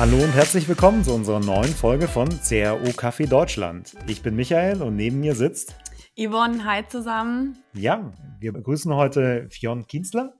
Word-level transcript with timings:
Hallo 0.00 0.16
und 0.16 0.32
herzlich 0.32 0.66
willkommen 0.66 1.04
zu 1.04 1.12
unserer 1.12 1.40
neuen 1.40 1.74
Folge 1.74 2.08
von 2.08 2.26
CRO 2.26 2.90
Kaffee 2.96 3.26
Deutschland. 3.26 3.92
Ich 4.06 4.22
bin 4.22 4.34
Michael 4.34 4.80
und 4.80 4.96
neben 4.96 5.20
mir 5.20 5.34
sitzt 5.34 5.74
Yvonne, 6.16 6.64
hi 6.64 6.88
zusammen. 6.88 7.58
Ja, 7.74 8.10
wir 8.38 8.54
begrüßen 8.54 8.94
heute 8.94 9.46
Fionn 9.50 9.86
Kienzler. 9.86 10.32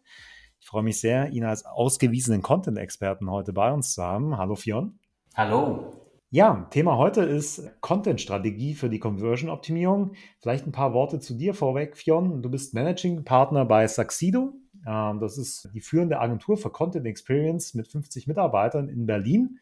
Ich 0.61 0.67
freue 0.67 0.83
mich 0.83 0.99
sehr, 0.99 1.29
ihn 1.33 1.45
als 1.45 1.67
ausgewiesenen 1.67 2.41
Content-Experten 2.41 3.31
heute 3.31 3.53
bei 3.53 3.71
uns 3.71 3.93
zu 3.93 4.03
haben. 4.03 4.39
Hallo 4.39 4.55
Fionn. 4.55 4.99
Hallo. 5.35 5.93
Ja, 6.31 6.67
Thema 6.71 6.97
heute 6.97 7.21
ist 7.21 7.71
Content-Strategie 7.83 8.73
für 8.73 8.89
die 8.89 8.99
Conversion-Optimierung. 8.99 10.13
Vielleicht 10.39 10.67
ein 10.67 10.73
paar 10.73 10.95
Worte 10.95 11.19
zu 11.19 11.35
dir 11.35 11.53
vorweg, 11.53 11.99
Fionn. 11.99 12.41
Du 12.41 12.49
bist 12.49 12.73
Managing 12.73 13.25
Partner 13.25 13.67
bei 13.67 13.87
Saxido. 13.87 14.55
Ähm, 14.87 15.21
das 15.21 15.39
ist 15.39 15.69
die 15.75 15.81
führende 15.81 16.21
Agentur 16.21 16.57
für 16.57 16.71
Content 16.71 17.07
Experience 17.07 17.75
mit 17.75 17.89
50 17.89 18.27
Mitarbeitern 18.27 18.89
in 18.89 19.07
Berlin. 19.07 19.59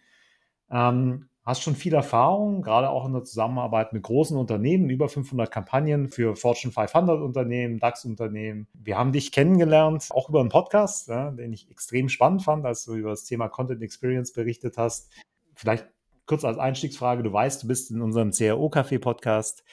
Ähm, 0.71 1.29
hast 1.45 1.63
schon 1.63 1.77
viel 1.77 1.95
Erfahrung, 1.95 2.61
gerade 2.61 2.91
auch 2.91 3.07
in 3.07 3.15
der 3.15 3.25
Zusammenarbeit 3.25 3.95
mit 3.95 4.03
großen 4.03 4.37
Unternehmen, 4.37 4.91
über 4.91 5.09
500 5.09 5.51
Kampagnen 5.51 6.09
für 6.09 6.37
Fortune 6.37 6.73
500 6.73 7.23
Unternehmen, 7.23 7.79
DAX-Unternehmen. 7.79 8.69
Wir 8.75 8.99
haben 8.99 9.13
dich 9.13 9.33
kennengelernt, 9.33 10.09
auch 10.11 10.29
über 10.29 10.41
einen 10.41 10.51
Podcast, 10.51 11.09
den 11.09 11.53
ich 11.55 11.71
extrem 11.71 12.11
spannend 12.11 12.43
fand, 12.43 12.67
als 12.67 12.85
du 12.85 12.97
über 12.97 13.11
das 13.11 13.25
Thema 13.25 13.49
Content 13.49 13.83
Experience 13.83 14.35
berichtet 14.35 14.77
hast. 14.77 15.11
Vielleicht 15.55 15.89
kurz 16.27 16.45
als 16.45 16.59
Einstiegsfrage, 16.59 17.23
du 17.23 17.33
weißt, 17.33 17.63
du 17.63 17.67
bist 17.69 17.91
in 17.91 18.03
unserem 18.03 18.31
CRO-Kaffee-Podcast. 18.31 19.65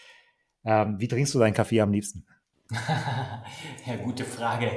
Ähm, 0.63 0.95
wie 0.97 1.09
trinkst 1.09 1.35
du 1.35 1.39
deinen 1.39 1.53
Kaffee 1.53 1.81
am 1.81 1.91
liebsten? 1.91 2.25
Ja, 3.85 3.95
gute 4.03 4.25
Frage. 4.25 4.71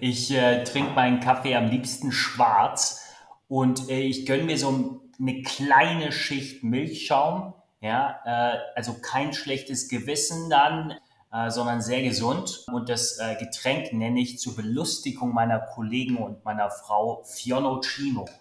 Ich 0.00 0.30
äh, 0.30 0.64
trinke 0.64 0.92
meinen 0.92 1.20
Kaffee 1.20 1.56
am 1.56 1.68
liebsten 1.68 2.12
schwarz 2.12 3.04
und 3.48 3.90
äh, 3.90 4.00
ich 4.00 4.26
gönne 4.26 4.44
mir 4.44 4.58
so 4.58 5.00
eine 5.20 5.42
kleine 5.42 6.12
Schicht 6.12 6.62
Milchschaum. 6.62 7.54
Ja, 7.80 8.20
äh, 8.24 8.58
also 8.76 8.94
kein 8.94 9.32
schlechtes 9.32 9.88
Gewissen 9.88 10.50
dann, 10.50 10.94
äh, 11.32 11.50
sondern 11.50 11.82
sehr 11.82 12.02
gesund. 12.02 12.64
Und 12.72 12.88
das 12.88 13.18
äh, 13.18 13.34
Getränk 13.36 13.92
nenne 13.92 14.20
ich 14.20 14.38
zur 14.38 14.54
Belustigung 14.54 15.34
meiner 15.34 15.58
Kollegen 15.58 16.18
und 16.18 16.44
meiner 16.44 16.70
Frau 16.70 17.24
Fionocino. 17.24 18.26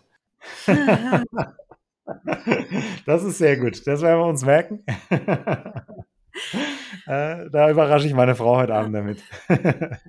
Das 3.06 3.23
ist 3.23 3.38
sehr 3.38 3.58
gut. 3.58 3.88
Das 3.88 4.02
werden 4.02 4.20
wir 4.20 4.26
uns 4.26 4.44
merken. 4.44 4.83
Äh, 7.08 7.50
da 7.50 7.70
überrasche 7.70 8.08
ich 8.08 8.14
meine 8.14 8.36
Frau 8.36 8.58
heute 8.58 8.73
Abend 8.73 8.95
damit. 8.95 9.23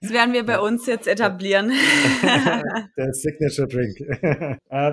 Das 0.00 0.12
werden 0.12 0.32
wir 0.32 0.46
bei 0.46 0.60
uns 0.60 0.86
jetzt 0.86 1.08
etablieren. 1.08 1.72
Der 2.96 3.12
Signature 3.12 3.66
Drink. 3.66 3.98
Äh, 4.70 4.92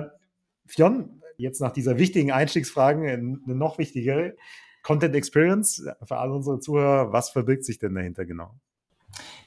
Fionn, 0.66 1.22
jetzt 1.36 1.60
nach 1.60 1.70
dieser 1.70 1.96
wichtigen 1.96 2.32
Einstiegsfragen 2.32 3.08
eine 3.08 3.54
noch 3.54 3.78
wichtigere. 3.78 4.34
Content 4.82 5.14
Experience 5.14 5.86
für 6.02 6.16
alle 6.16 6.32
unsere 6.32 6.58
Zuhörer, 6.58 7.12
was 7.12 7.30
verbirgt 7.30 7.64
sich 7.64 7.78
denn 7.78 7.94
dahinter 7.94 8.24
genau? 8.24 8.54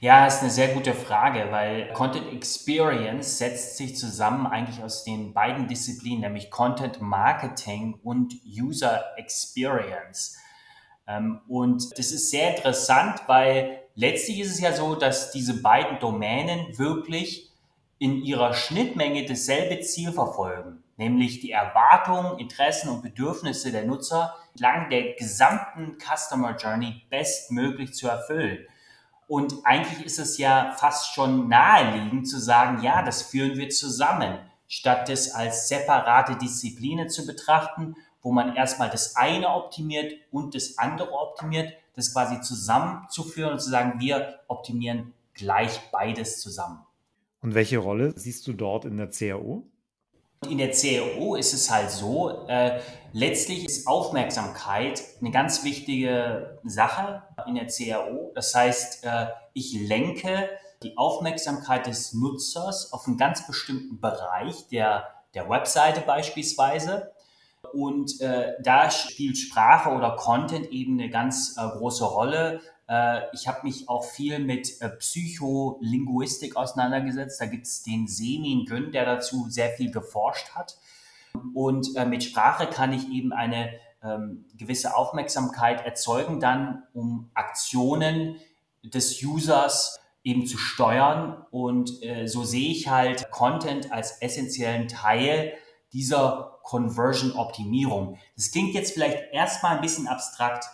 Ja, 0.00 0.26
ist 0.26 0.40
eine 0.40 0.50
sehr 0.50 0.68
gute 0.68 0.94
Frage, 0.94 1.50
weil 1.50 1.92
Content 1.92 2.32
Experience 2.32 3.38
setzt 3.38 3.76
sich 3.76 3.96
zusammen 3.96 4.46
eigentlich 4.46 4.82
aus 4.82 5.04
den 5.04 5.34
beiden 5.34 5.68
Disziplinen, 5.68 6.22
nämlich 6.22 6.50
Content 6.50 7.02
Marketing 7.02 8.00
und 8.02 8.34
User 8.46 9.04
Experience. 9.18 10.38
Ähm, 11.10 11.40
und 11.48 11.98
das 11.98 12.12
ist 12.12 12.30
sehr 12.30 12.56
interessant, 12.56 13.22
weil 13.26 13.82
letztlich 13.94 14.40
ist 14.40 14.52
es 14.52 14.60
ja 14.60 14.72
so, 14.72 14.94
dass 14.94 15.32
diese 15.32 15.60
beiden 15.60 15.98
Domänen 15.98 16.78
wirklich 16.78 17.50
in 17.98 18.22
ihrer 18.22 18.54
Schnittmenge 18.54 19.26
dasselbe 19.26 19.80
Ziel 19.80 20.12
verfolgen, 20.12 20.82
nämlich 20.96 21.40
die 21.40 21.50
Erwartungen, 21.50 22.38
Interessen 22.38 22.88
und 22.88 23.02
Bedürfnisse 23.02 23.72
der 23.72 23.84
Nutzer 23.84 24.36
entlang 24.52 24.88
der 24.88 25.14
gesamten 25.14 25.98
Customer 25.98 26.56
Journey 26.56 27.02
bestmöglich 27.10 27.92
zu 27.92 28.08
erfüllen. 28.08 28.66
Und 29.26 29.54
eigentlich 29.64 30.04
ist 30.04 30.18
es 30.18 30.38
ja 30.38 30.74
fast 30.76 31.14
schon 31.14 31.48
naheliegend 31.48 32.28
zu 32.28 32.38
sagen, 32.40 32.82
ja, 32.82 33.02
das 33.02 33.22
führen 33.22 33.56
wir 33.58 33.68
zusammen, 33.68 34.38
statt 34.66 35.08
es 35.08 35.34
als 35.34 35.68
separate 35.68 36.36
Disziplinen 36.36 37.08
zu 37.08 37.26
betrachten, 37.26 37.96
wo 38.22 38.32
man 38.32 38.56
erstmal 38.56 38.90
das 38.90 39.16
eine 39.16 39.48
optimiert 39.48 40.14
und 40.30 40.54
das 40.54 40.78
andere 40.78 41.12
optimiert, 41.12 41.72
das 41.96 42.12
quasi 42.12 42.40
zusammenzuführen 42.40 43.52
und 43.52 43.60
zu 43.60 43.70
sagen, 43.70 44.00
wir 44.00 44.40
optimieren 44.48 45.12
gleich 45.34 45.80
beides 45.90 46.40
zusammen. 46.40 46.84
Und 47.42 47.54
welche 47.54 47.78
Rolle 47.78 48.12
siehst 48.16 48.46
du 48.46 48.52
dort 48.52 48.84
in 48.84 48.96
der 48.96 49.08
CAO? 49.08 49.64
In 50.48 50.58
der 50.58 50.70
CAO 50.70 51.34
ist 51.34 51.52
es 51.52 51.70
halt 51.70 51.90
so, 51.90 52.46
äh, 52.46 52.80
letztlich 53.12 53.66
ist 53.66 53.86
Aufmerksamkeit 53.86 55.02
eine 55.20 55.30
ganz 55.30 55.64
wichtige 55.64 56.58
Sache 56.64 57.22
in 57.46 57.56
der 57.56 57.66
CAO. 57.66 58.32
Das 58.34 58.54
heißt, 58.54 59.04
äh, 59.04 59.26
ich 59.52 59.74
lenke 59.74 60.48
die 60.82 60.96
Aufmerksamkeit 60.96 61.86
des 61.86 62.14
Nutzers 62.14 62.92
auf 62.92 63.06
einen 63.06 63.18
ganz 63.18 63.46
bestimmten 63.46 64.00
Bereich 64.00 64.66
der, 64.68 65.08
der 65.34 65.48
Webseite 65.50 66.00
beispielsweise. 66.00 67.12
Und 67.72 68.20
äh, 68.20 68.54
da 68.62 68.90
spielt 68.90 69.38
Sprache 69.38 69.90
oder 69.90 70.16
Content 70.16 70.66
eben 70.70 70.98
eine 70.98 71.10
ganz 71.10 71.56
äh, 71.56 71.68
große 71.68 72.04
Rolle. 72.04 72.60
Äh, 72.88 73.20
ich 73.32 73.46
habe 73.46 73.60
mich 73.64 73.88
auch 73.88 74.04
viel 74.04 74.38
mit 74.38 74.80
äh, 74.80 74.88
Psycholinguistik 74.88 76.56
auseinandergesetzt. 76.56 77.40
Da 77.40 77.46
gibt 77.46 77.66
es 77.66 77.82
den 77.82 78.08
Semin 78.08 78.64
Gün, 78.64 78.92
der 78.92 79.04
dazu 79.04 79.48
sehr 79.48 79.70
viel 79.70 79.90
geforscht 79.90 80.50
hat. 80.54 80.78
Und 81.54 81.96
äh, 81.96 82.06
mit 82.06 82.24
Sprache 82.24 82.66
kann 82.66 82.92
ich 82.92 83.08
eben 83.08 83.32
eine 83.32 83.70
ähm, 84.02 84.46
gewisse 84.56 84.96
Aufmerksamkeit 84.96 85.84
erzeugen, 85.84 86.40
dann 86.40 86.82
um 86.92 87.30
Aktionen 87.34 88.36
des 88.82 89.22
Users 89.22 90.00
eben 90.24 90.46
zu 90.46 90.58
steuern. 90.58 91.44
Und 91.50 92.02
äh, 92.02 92.26
so 92.26 92.42
sehe 92.42 92.70
ich 92.70 92.88
halt 92.88 93.30
Content 93.30 93.92
als 93.92 94.20
essentiellen 94.22 94.88
Teil 94.88 95.52
dieser 95.92 96.49
Conversion-Optimierung. 96.62 98.18
Das 98.36 98.50
klingt 98.50 98.74
jetzt 98.74 98.92
vielleicht 98.92 99.32
erstmal 99.32 99.76
ein 99.76 99.82
bisschen 99.82 100.08
abstrakt, 100.08 100.64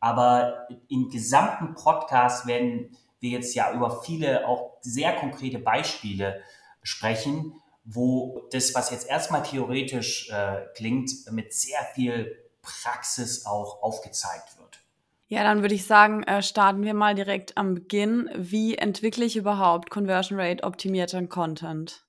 aber 0.00 0.68
im 0.88 1.08
gesamten 1.10 1.74
Podcast 1.74 2.46
werden 2.46 2.96
wir 3.20 3.30
jetzt 3.30 3.54
ja 3.54 3.72
über 3.72 4.02
viele 4.02 4.46
auch 4.46 4.76
sehr 4.80 5.14
konkrete 5.14 5.58
Beispiele 5.58 6.42
sprechen, 6.82 7.54
wo 7.84 8.42
das, 8.50 8.74
was 8.74 8.90
jetzt 8.90 9.08
erstmal 9.08 9.42
theoretisch 9.42 10.30
äh, 10.30 10.62
klingt, 10.74 11.10
mit 11.30 11.52
sehr 11.52 11.80
viel 11.94 12.36
Praxis 12.62 13.46
auch 13.46 13.82
aufgezeigt 13.82 14.58
wird. 14.58 14.80
Ja, 15.28 15.42
dann 15.42 15.62
würde 15.62 15.74
ich 15.74 15.86
sagen, 15.86 16.22
äh, 16.24 16.42
starten 16.42 16.82
wir 16.82 16.94
mal 16.94 17.14
direkt 17.14 17.56
am 17.56 17.74
Beginn. 17.74 18.30
Wie 18.34 18.76
entwickle 18.76 19.24
ich 19.24 19.36
überhaupt 19.36 19.90
Conversion 19.90 20.38
Rate 20.38 20.64
optimierten 20.64 21.28
Content? 21.28 22.04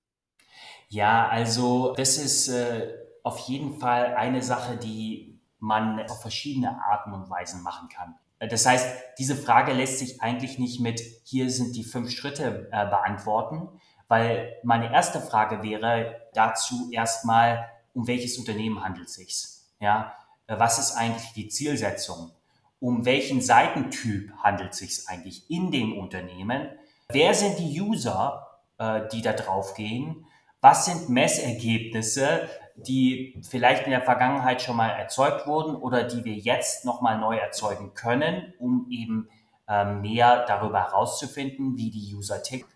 Ja, 0.90 1.28
also 1.28 1.94
das 1.96 2.18
ist 2.18 2.50
äh, 2.50 2.94
auf 3.26 3.40
jeden 3.40 3.80
Fall 3.80 4.14
eine 4.16 4.44
Sache, 4.44 4.78
die 4.78 5.42
man 5.58 6.00
auf 6.10 6.22
verschiedene 6.22 6.80
Arten 6.86 7.12
und 7.12 7.30
Weisen 7.30 7.64
machen 7.64 7.90
kann. 7.90 8.16
Das 8.40 8.66
heißt, 8.66 8.88
diese 9.18 9.36
Frage 9.36 9.74
lässt 9.74 9.98
sich 9.98 10.22
eigentlich 10.22 10.60
nicht 10.60 10.80
mit 10.80 11.02
hier 11.24 11.50
sind 11.50 11.76
die 11.76 11.84
fünf 11.84 12.12
Schritte 12.12 12.70
äh, 12.72 12.86
beantworten, 12.86 13.70
weil 14.08 14.56
meine 14.64 14.94
erste 14.94 15.20
Frage 15.20 15.64
wäre 15.64 16.22
dazu 16.34 16.90
erstmal, 16.92 17.68
um 17.94 18.06
welches 18.06 18.38
Unternehmen 18.38 18.84
handelt 18.84 19.08
es 19.08 19.16
sich? 19.16 19.46
Ja, 19.80 20.14
was 20.48 20.78
ist 20.78 20.96
eigentlich 20.96 21.34
die 21.34 21.48
Zielsetzung? 21.48 22.32
Um 22.80 23.06
welchen 23.06 23.42
Seitentyp 23.42 24.34
handelt 24.44 24.74
es 24.74 24.78
sich 24.78 25.10
eigentlich 25.10 25.50
in 25.50 25.72
dem 25.72 25.98
Unternehmen? 25.98 26.70
Wer 27.10 27.34
sind 27.34 27.58
die 27.58 27.82
User, 27.82 28.46
äh, 28.78 29.08
die 29.12 29.24
da 29.24 29.34
drauf 29.34 29.74
gehen? 29.74 30.28
Was 30.62 30.86
sind 30.86 31.10
Messergebnisse, 31.10 32.50
die 32.76 33.42
vielleicht 33.48 33.86
in 33.86 33.92
der 33.92 34.02
Vergangenheit 34.02 34.62
schon 34.62 34.76
mal 34.76 34.90
erzeugt 34.90 35.48
wurden 35.48 35.76
oder 35.76 36.04
die 36.04 36.26
wir 36.26 36.34
jetzt 36.34 36.86
nochmal 36.86 37.18
neu 37.20 37.38
erzeugen 37.38 37.94
können, 37.94 38.54
um 38.60 38.88
eben 38.90 39.30
äh, 39.68 39.86
mehr 39.86 40.46
darüber 40.46 40.84
herauszufinden, 40.84 41.78
wie 41.78 41.90
die 41.90 42.16
User 42.16 42.44
tickt. 42.44 42.70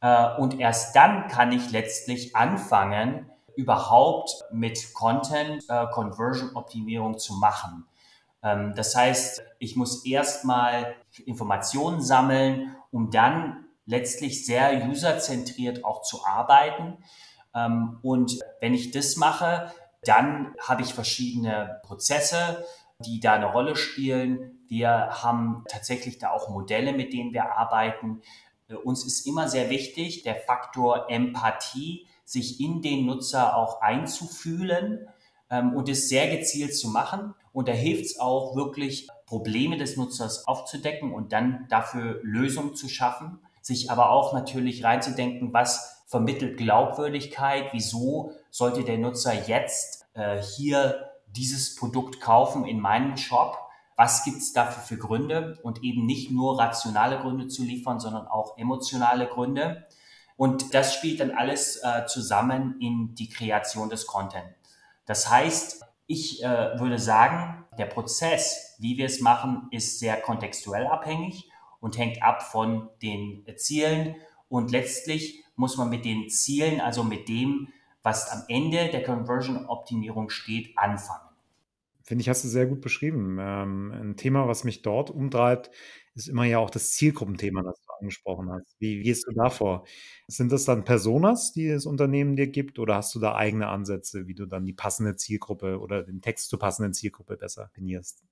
Äh, 0.00 0.36
und 0.36 0.60
erst 0.60 0.94
dann 0.94 1.28
kann 1.28 1.52
ich 1.52 1.70
letztlich 1.70 2.36
anfangen, 2.36 3.30
überhaupt 3.56 4.44
mit 4.52 4.94
Content 4.94 5.64
äh, 5.68 5.86
Conversion 5.86 6.54
Optimierung 6.54 7.18
zu 7.18 7.34
machen. 7.34 7.86
Ähm, 8.42 8.74
das 8.76 8.94
heißt, 8.94 9.42
ich 9.58 9.74
muss 9.74 10.04
erstmal 10.04 10.94
Informationen 11.26 12.00
sammeln, 12.00 12.76
um 12.92 13.10
dann 13.10 13.64
letztlich 13.84 14.46
sehr 14.46 14.86
userzentriert 14.86 15.84
auch 15.84 16.02
zu 16.02 16.24
arbeiten. 16.24 16.98
Ähm, 17.54 17.98
und 18.02 18.38
wenn 18.60 18.74
ich 18.74 18.90
das 18.90 19.16
mache, 19.16 19.72
dann 20.02 20.54
habe 20.60 20.82
ich 20.82 20.94
verschiedene 20.94 21.80
Prozesse, 21.84 22.64
die 23.04 23.20
da 23.20 23.34
eine 23.34 23.52
Rolle 23.52 23.76
spielen. 23.76 24.60
Wir 24.68 24.90
haben 25.22 25.64
tatsächlich 25.68 26.18
da 26.18 26.30
auch 26.30 26.48
Modelle, 26.48 26.92
mit 26.92 27.12
denen 27.12 27.32
wir 27.32 27.56
arbeiten. 27.56 28.22
Uns 28.84 29.04
ist 29.06 29.26
immer 29.26 29.48
sehr 29.48 29.70
wichtig 29.70 30.22
der 30.22 30.36
Faktor 30.36 31.06
Empathie, 31.08 32.06
sich 32.24 32.60
in 32.60 32.82
den 32.82 33.06
Nutzer 33.06 33.56
auch 33.56 33.80
einzufühlen 33.80 35.08
ähm, 35.50 35.74
und 35.74 35.88
es 35.88 36.08
sehr 36.08 36.28
gezielt 36.36 36.76
zu 36.76 36.88
machen. 36.88 37.34
Und 37.52 37.68
da 37.68 37.72
hilft 37.72 38.04
es 38.04 38.20
auch 38.20 38.54
wirklich, 38.54 39.08
Probleme 39.28 39.76
des 39.76 39.98
Nutzers 39.98 40.48
aufzudecken 40.48 41.12
und 41.12 41.32
dann 41.32 41.66
dafür 41.68 42.18
Lösungen 42.22 42.74
zu 42.74 42.88
schaffen, 42.88 43.40
sich 43.60 43.90
aber 43.90 44.10
auch 44.10 44.32
natürlich 44.32 44.84
reinzudenken, 44.84 45.52
was 45.52 45.97
vermittelt 46.08 46.56
Glaubwürdigkeit, 46.56 47.68
wieso 47.72 48.32
sollte 48.50 48.82
der 48.82 48.98
Nutzer 48.98 49.46
jetzt 49.46 50.06
äh, 50.14 50.42
hier 50.42 51.10
dieses 51.26 51.76
Produkt 51.76 52.20
kaufen 52.20 52.64
in 52.64 52.80
meinem 52.80 53.18
Shop, 53.18 53.58
was 53.94 54.24
gibt 54.24 54.38
es 54.38 54.54
dafür 54.54 54.82
für 54.82 54.96
Gründe 54.96 55.58
und 55.62 55.84
eben 55.84 56.06
nicht 56.06 56.30
nur 56.30 56.58
rationale 56.58 57.18
Gründe 57.18 57.48
zu 57.48 57.62
liefern, 57.62 58.00
sondern 58.00 58.26
auch 58.26 58.56
emotionale 58.56 59.26
Gründe. 59.26 59.86
Und 60.36 60.72
das 60.72 60.94
spielt 60.94 61.20
dann 61.20 61.32
alles 61.32 61.82
äh, 61.82 62.06
zusammen 62.06 62.80
in 62.80 63.14
die 63.14 63.28
Kreation 63.28 63.90
des 63.90 64.06
Content. 64.06 64.46
Das 65.04 65.28
heißt, 65.30 65.84
ich 66.06 66.42
äh, 66.42 66.78
würde 66.78 66.98
sagen, 66.98 67.66
der 67.76 67.86
Prozess, 67.86 68.76
wie 68.78 68.96
wir 68.96 69.06
es 69.06 69.20
machen, 69.20 69.68
ist 69.72 69.98
sehr 69.98 70.18
kontextuell 70.20 70.86
abhängig 70.86 71.50
und 71.80 71.98
hängt 71.98 72.22
ab 72.22 72.42
von 72.42 72.88
den 73.02 73.44
Zielen. 73.56 74.16
Und 74.48 74.70
letztlich 74.70 75.44
muss 75.58 75.76
man 75.76 75.90
mit 75.90 76.04
den 76.04 76.28
Zielen, 76.30 76.80
also 76.80 77.04
mit 77.04 77.28
dem, 77.28 77.68
was 78.02 78.30
am 78.30 78.44
Ende 78.48 78.88
der 78.88 79.02
Conversion-Optimierung 79.02 80.30
steht, 80.30 80.76
anfangen. 80.78 81.28
Finde 82.04 82.22
ich, 82.22 82.28
hast 82.30 82.42
du 82.42 82.48
sehr 82.48 82.66
gut 82.66 82.80
beschrieben. 82.80 83.36
Ähm, 83.38 83.92
ein 83.92 84.16
Thema, 84.16 84.48
was 84.48 84.64
mich 84.64 84.80
dort 84.80 85.10
umtreibt, 85.10 85.70
ist 86.14 86.28
immer 86.28 86.44
ja 86.44 86.58
auch 86.58 86.70
das 86.70 86.92
Zielgruppenthema, 86.92 87.62
das 87.62 87.82
du 87.82 87.92
angesprochen 88.00 88.50
hast. 88.50 88.76
Wie, 88.78 89.02
gehst 89.02 89.26
du 89.26 89.32
da 89.32 89.50
vor? 89.50 89.84
Sind 90.26 90.50
das 90.52 90.64
dann 90.64 90.84
Personas, 90.84 91.52
die 91.52 91.68
das 91.68 91.84
Unternehmen 91.84 92.36
dir 92.36 92.46
gibt, 92.46 92.78
oder 92.78 92.94
hast 92.94 93.14
du 93.14 93.20
da 93.20 93.34
eigene 93.34 93.68
Ansätze, 93.68 94.26
wie 94.26 94.34
du 94.34 94.46
dann 94.46 94.64
die 94.64 94.72
passende 94.72 95.16
Zielgruppe 95.16 95.80
oder 95.80 96.02
den 96.02 96.22
Text 96.22 96.48
zur 96.48 96.58
passenden 96.58 96.94
Zielgruppe 96.94 97.36
besser 97.36 97.66
definierst? 97.66 98.24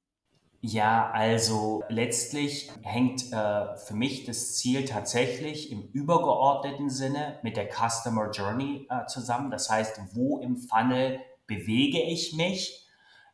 Ja, 0.61 1.11
also 1.11 1.85
letztlich 1.89 2.73
hängt 2.83 3.33
äh, 3.33 3.77
für 3.77 3.95
mich 3.95 4.25
das 4.25 4.57
Ziel 4.57 4.85
tatsächlich 4.85 5.71
im 5.71 5.89
übergeordneten 5.93 6.91
Sinne 6.91 7.39
mit 7.43 7.57
der 7.57 7.69
Customer 7.69 8.31
Journey 8.31 8.87
äh, 8.91 9.07
zusammen. 9.07 9.51
Das 9.51 9.71
heißt, 9.71 10.01
wo 10.15 10.39
im 10.39 10.57
Funnel 10.57 11.21
bewege 11.47 12.01
ich 12.01 12.35
mich? 12.35 12.87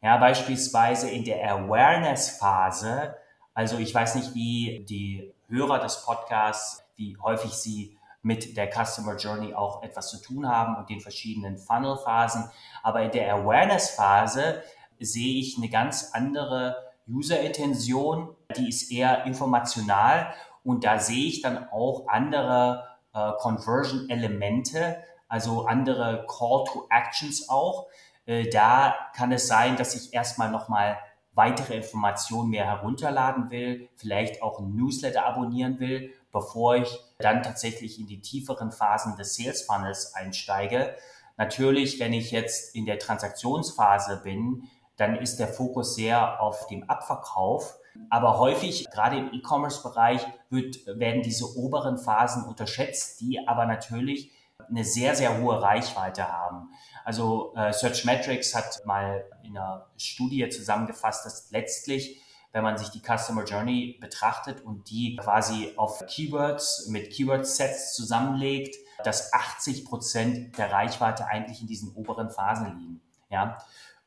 Ja, 0.02 0.18
beispielsweise 0.18 1.08
in 1.08 1.24
der 1.24 1.48
Awareness-Phase 1.54 3.14
also 3.54 3.78
ich 3.78 3.94
weiß 3.94 4.14
nicht, 4.14 4.34
wie 4.34 4.84
die 4.88 5.32
Hörer 5.48 5.78
des 5.78 6.04
Podcasts, 6.04 6.82
wie 6.96 7.16
häufig 7.18 7.52
sie 7.52 7.98
mit 8.22 8.56
der 8.56 8.70
Customer 8.70 9.16
Journey 9.16 9.52
auch 9.52 9.82
etwas 9.82 10.08
zu 10.10 10.22
tun 10.22 10.48
haben 10.48 10.76
und 10.76 10.88
den 10.88 11.00
verschiedenen 11.00 11.58
Funnel-Phasen. 11.58 12.50
Aber 12.82 13.02
in 13.02 13.10
der 13.10 13.34
Awareness-Phase 13.34 14.62
sehe 15.00 15.40
ich 15.40 15.58
eine 15.58 15.68
ganz 15.68 16.10
andere 16.12 16.91
User-Intention, 17.08 18.34
die 18.56 18.68
ist 18.68 18.90
eher 18.90 19.24
informational 19.26 20.32
und 20.64 20.84
da 20.84 20.98
sehe 20.98 21.26
ich 21.26 21.42
dann 21.42 21.68
auch 21.70 22.06
andere 22.08 22.88
äh, 23.14 23.32
Conversion-Elemente, 23.38 25.02
also 25.28 25.66
andere 25.66 26.26
Call-to-Actions 26.28 27.48
auch. 27.48 27.88
Äh, 28.26 28.48
da 28.48 28.94
kann 29.14 29.32
es 29.32 29.48
sein, 29.48 29.76
dass 29.76 29.94
ich 29.94 30.14
erstmal 30.14 30.50
nochmal 30.50 30.98
weitere 31.34 31.76
Informationen 31.76 32.50
mehr 32.50 32.66
herunterladen 32.66 33.50
will, 33.50 33.88
vielleicht 33.96 34.42
auch 34.42 34.60
ein 34.60 34.76
Newsletter 34.76 35.24
abonnieren 35.24 35.80
will, 35.80 36.12
bevor 36.30 36.76
ich 36.76 36.98
dann 37.18 37.42
tatsächlich 37.42 37.98
in 37.98 38.06
die 38.06 38.20
tieferen 38.20 38.70
Phasen 38.70 39.16
des 39.16 39.36
Sales 39.36 39.62
Funnels 39.62 40.14
einsteige. 40.14 40.94
Natürlich, 41.36 41.98
wenn 42.00 42.12
ich 42.12 42.30
jetzt 42.30 42.74
in 42.74 42.84
der 42.84 42.98
Transaktionsphase 42.98 44.20
bin, 44.22 44.68
dann 44.96 45.16
ist 45.16 45.38
der 45.38 45.48
Fokus 45.48 45.94
sehr 45.94 46.40
auf 46.40 46.66
dem 46.66 46.88
Abverkauf. 46.88 47.78
Aber 48.08 48.38
häufig, 48.38 48.86
gerade 48.90 49.18
im 49.18 49.32
E-Commerce-Bereich, 49.32 50.26
werden 50.50 51.22
diese 51.22 51.56
oberen 51.56 51.98
Phasen 51.98 52.44
unterschätzt, 52.44 53.20
die 53.20 53.46
aber 53.46 53.66
natürlich 53.66 54.32
eine 54.68 54.84
sehr, 54.84 55.14
sehr 55.14 55.40
hohe 55.40 55.60
Reichweite 55.60 56.28
haben. 56.28 56.70
Also 57.04 57.52
äh, 57.56 57.72
Searchmetrics 57.72 58.54
hat 58.54 58.84
mal 58.86 59.24
in 59.42 59.56
einer 59.56 59.86
Studie 59.96 60.48
zusammengefasst, 60.48 61.26
dass 61.26 61.50
letztlich, 61.50 62.22
wenn 62.52 62.62
man 62.62 62.78
sich 62.78 62.90
die 62.90 63.00
Customer 63.00 63.44
Journey 63.44 63.98
betrachtet 64.00 64.60
und 64.62 64.88
die 64.90 65.16
quasi 65.16 65.72
auf 65.76 66.04
Keywords 66.06 66.86
mit 66.88 67.10
Keyword-Sets 67.10 67.94
zusammenlegt, 67.94 68.76
dass 69.04 69.32
80 69.32 69.84
Prozent 69.84 70.58
der 70.58 70.70
Reichweite 70.70 71.26
eigentlich 71.26 71.60
in 71.60 71.66
diesen 71.66 71.94
oberen 71.94 72.30
Phasen 72.30 72.78
liegen. 72.78 73.00
Ja? 73.30 73.58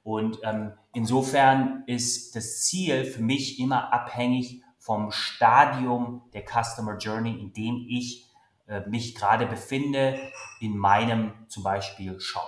Und 0.05 0.37
ähm, 0.43 0.71
insofern 0.93 1.83
ist 1.87 2.35
das 2.35 2.61
Ziel 2.61 3.05
für 3.05 3.23
mich 3.23 3.59
immer 3.59 3.91
abhängig 3.91 4.61
vom 4.77 5.09
Stadium 5.09 6.21
der 6.31 6.43
Customer 6.45 6.95
Journey, 6.97 7.31
in 7.41 7.53
dem 7.53 7.83
ich 7.89 8.29
äh, 8.67 8.87
mich 8.87 9.15
gerade 9.15 9.47
befinde 9.47 10.19
in 10.61 10.77
meinem 10.77 11.33
zum 11.47 11.63
Beispiel 11.63 12.19
Shop. 12.19 12.47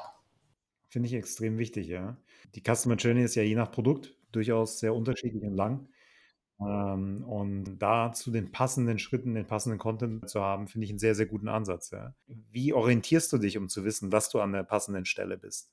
Finde 0.88 1.08
ich 1.08 1.16
extrem 1.16 1.58
wichtig, 1.58 1.88
ja. 1.88 2.16
Die 2.54 2.62
Customer 2.62 2.94
Journey 2.94 3.24
ist 3.24 3.34
ja 3.34 3.42
je 3.42 3.56
nach 3.56 3.72
Produkt 3.72 4.16
durchaus 4.32 4.78
sehr 4.78 4.94
unterschiedlich 4.94 5.42
und 5.42 5.56
lang. 5.56 5.90
Ähm, 6.60 7.24
und 7.24 7.80
da 7.80 8.12
zu 8.14 8.30
den 8.30 8.52
passenden 8.52 9.00
Schritten, 9.00 9.34
den 9.34 9.48
passenden 9.48 9.80
Content 9.80 10.30
zu 10.30 10.42
haben, 10.42 10.68
finde 10.68 10.86
ich 10.86 10.92
einen 10.92 11.00
sehr, 11.00 11.16
sehr 11.16 11.26
guten 11.26 11.48
Ansatz. 11.48 11.90
Ja. 11.90 12.14
Wie 12.28 12.72
orientierst 12.72 13.34
du 13.34 13.40
dich, 13.40 13.58
um 13.58 13.68
zu 13.68 13.84
wissen, 13.84 14.12
dass 14.12 14.30
du 14.30 14.42
an 14.42 14.52
der 14.52 14.62
passenden 14.62 15.06
Stelle 15.06 15.40
bist? 15.40 15.72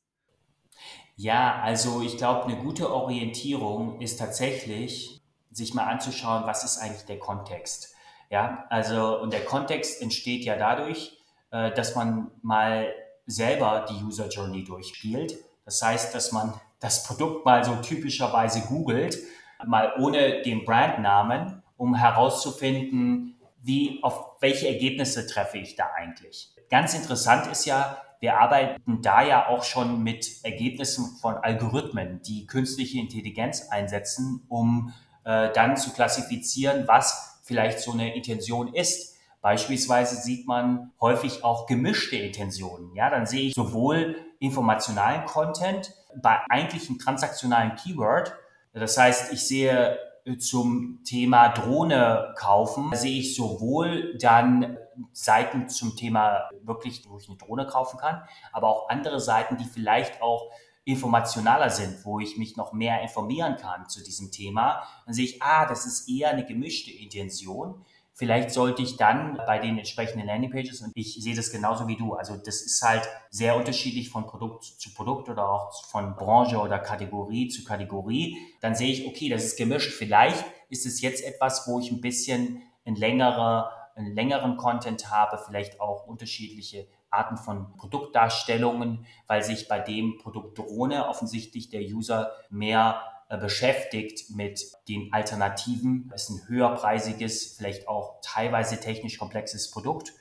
Ja, 1.16 1.60
also 1.62 2.02
ich 2.02 2.16
glaube, 2.16 2.44
eine 2.44 2.56
gute 2.56 2.92
Orientierung 2.92 4.00
ist 4.00 4.18
tatsächlich, 4.18 5.22
sich 5.50 5.74
mal 5.74 5.84
anzuschauen, 5.84 6.44
was 6.46 6.64
ist 6.64 6.78
eigentlich 6.78 7.04
der 7.04 7.18
Kontext. 7.18 7.94
Ja, 8.30 8.66
also 8.70 9.20
und 9.20 9.32
der 9.32 9.44
Kontext 9.44 10.02
entsteht 10.02 10.44
ja 10.44 10.56
dadurch, 10.56 11.16
äh, 11.50 11.72
dass 11.72 11.94
man 11.94 12.32
mal 12.42 12.92
selber 13.26 13.86
die 13.88 14.04
User 14.04 14.28
Journey 14.28 14.64
durchspielt. 14.64 15.36
Das 15.64 15.80
heißt, 15.80 16.14
dass 16.14 16.32
man 16.32 16.52
das 16.80 17.04
Produkt 17.04 17.44
mal 17.44 17.64
so 17.64 17.76
typischerweise 17.76 18.62
googelt, 18.62 19.18
mal 19.64 19.94
ohne 19.98 20.42
den 20.42 20.64
Brandnamen, 20.64 21.62
um 21.76 21.94
herauszufinden, 21.94 23.33
wie, 23.64 23.98
auf 24.02 24.36
welche 24.40 24.68
Ergebnisse 24.68 25.26
treffe 25.26 25.58
ich 25.58 25.74
da 25.74 25.90
eigentlich. 25.96 26.54
Ganz 26.70 26.94
interessant 26.94 27.50
ist 27.50 27.64
ja, 27.64 27.98
wir 28.20 28.38
arbeiten 28.38 29.02
da 29.02 29.22
ja 29.22 29.48
auch 29.48 29.64
schon 29.64 30.02
mit 30.02 30.44
Ergebnissen 30.44 31.16
von 31.20 31.36
Algorithmen, 31.36 32.22
die 32.22 32.46
künstliche 32.46 32.98
Intelligenz 32.98 33.68
einsetzen, 33.70 34.44
um 34.48 34.92
äh, 35.24 35.50
dann 35.52 35.76
zu 35.76 35.92
klassifizieren, 35.92 36.86
was 36.86 37.40
vielleicht 37.44 37.80
so 37.80 37.92
eine 37.92 38.14
Intention 38.14 38.72
ist. 38.72 39.16
Beispielsweise 39.40 40.16
sieht 40.16 40.46
man 40.46 40.92
häufig 41.00 41.44
auch 41.44 41.66
gemischte 41.66 42.16
Intentionen. 42.16 42.94
Ja, 42.94 43.10
dann 43.10 43.26
sehe 43.26 43.48
ich 43.48 43.54
sowohl 43.54 44.16
informationalen 44.40 45.26
Content 45.26 45.92
bei 46.22 46.38
eigentlichen 46.48 46.98
transaktionalen 46.98 47.74
Keyword. 47.76 48.34
Das 48.72 48.96
heißt, 48.96 49.32
ich 49.32 49.46
sehe 49.46 49.98
zum 50.38 51.00
Thema 51.04 51.48
Drohne 51.50 52.34
kaufen, 52.36 52.90
sehe 52.94 53.20
ich 53.20 53.36
sowohl 53.36 54.16
dann 54.18 54.78
Seiten 55.12 55.68
zum 55.68 55.96
Thema 55.96 56.48
wirklich, 56.62 57.02
wo 57.08 57.18
ich 57.18 57.28
eine 57.28 57.36
Drohne 57.36 57.66
kaufen 57.66 57.98
kann, 57.98 58.22
aber 58.52 58.68
auch 58.68 58.88
andere 58.88 59.20
Seiten, 59.20 59.56
die 59.56 59.64
vielleicht 59.64 60.22
auch 60.22 60.50
informationaler 60.84 61.70
sind, 61.70 62.04
wo 62.04 62.20
ich 62.20 62.36
mich 62.36 62.56
noch 62.56 62.72
mehr 62.72 63.00
informieren 63.02 63.56
kann 63.56 63.88
zu 63.88 64.02
diesem 64.02 64.30
Thema. 64.30 64.82
Dann 65.06 65.14
sehe 65.14 65.24
ich, 65.24 65.42
ah, 65.42 65.66
das 65.66 65.86
ist 65.86 66.08
eher 66.08 66.30
eine 66.30 66.44
gemischte 66.44 66.90
Intention. 66.90 67.84
Vielleicht 68.16 68.52
sollte 68.52 68.80
ich 68.80 68.96
dann 68.96 69.38
bei 69.44 69.58
den 69.58 69.76
entsprechenden 69.76 70.28
Landingpages, 70.28 70.82
und 70.82 70.92
ich 70.94 71.14
sehe 71.20 71.34
das 71.34 71.50
genauso 71.50 71.88
wie 71.88 71.96
du, 71.96 72.14
also 72.14 72.36
das 72.36 72.62
ist 72.62 72.80
halt 72.80 73.02
sehr 73.28 73.56
unterschiedlich 73.56 74.08
von 74.08 74.26
Produkt 74.26 74.64
zu 74.64 74.94
Produkt 74.94 75.28
oder 75.28 75.48
auch 75.48 75.84
von 75.86 76.14
Branche 76.14 76.58
oder 76.58 76.78
Kategorie 76.78 77.48
zu 77.48 77.64
Kategorie, 77.64 78.38
dann 78.60 78.76
sehe 78.76 78.92
ich, 78.92 79.08
okay, 79.08 79.28
das 79.28 79.44
ist 79.44 79.58
gemischt. 79.58 79.92
Vielleicht 79.92 80.44
ist 80.68 80.86
es 80.86 81.00
jetzt 81.00 81.24
etwas, 81.24 81.66
wo 81.66 81.80
ich 81.80 81.90
ein 81.90 82.00
bisschen 82.00 82.62
ein 82.84 82.94
längerer, 82.94 83.72
einen 83.96 84.14
längeren 84.14 84.56
Content 84.58 85.10
habe, 85.10 85.42
vielleicht 85.44 85.80
auch 85.80 86.06
unterschiedliche 86.06 86.86
Arten 87.10 87.36
von 87.36 87.76
Produktdarstellungen, 87.76 89.06
weil 89.26 89.42
sich 89.42 89.66
bei 89.66 89.80
dem 89.80 90.18
Produkt 90.18 90.58
Drohne 90.58 91.08
offensichtlich 91.08 91.68
der 91.68 91.82
User 91.82 92.30
mehr 92.48 93.02
beschäftigt 93.28 94.30
mit 94.30 94.60
den 94.88 95.12
Alternativen. 95.12 96.10
Es 96.14 96.24
ist 96.24 96.30
ein 96.30 96.48
höherpreisiges, 96.48 97.56
vielleicht 97.56 97.88
auch 97.88 98.16
teilweise 98.22 98.80
technisch 98.80 99.18
komplexes 99.18 99.70
Produkt, 99.70 100.12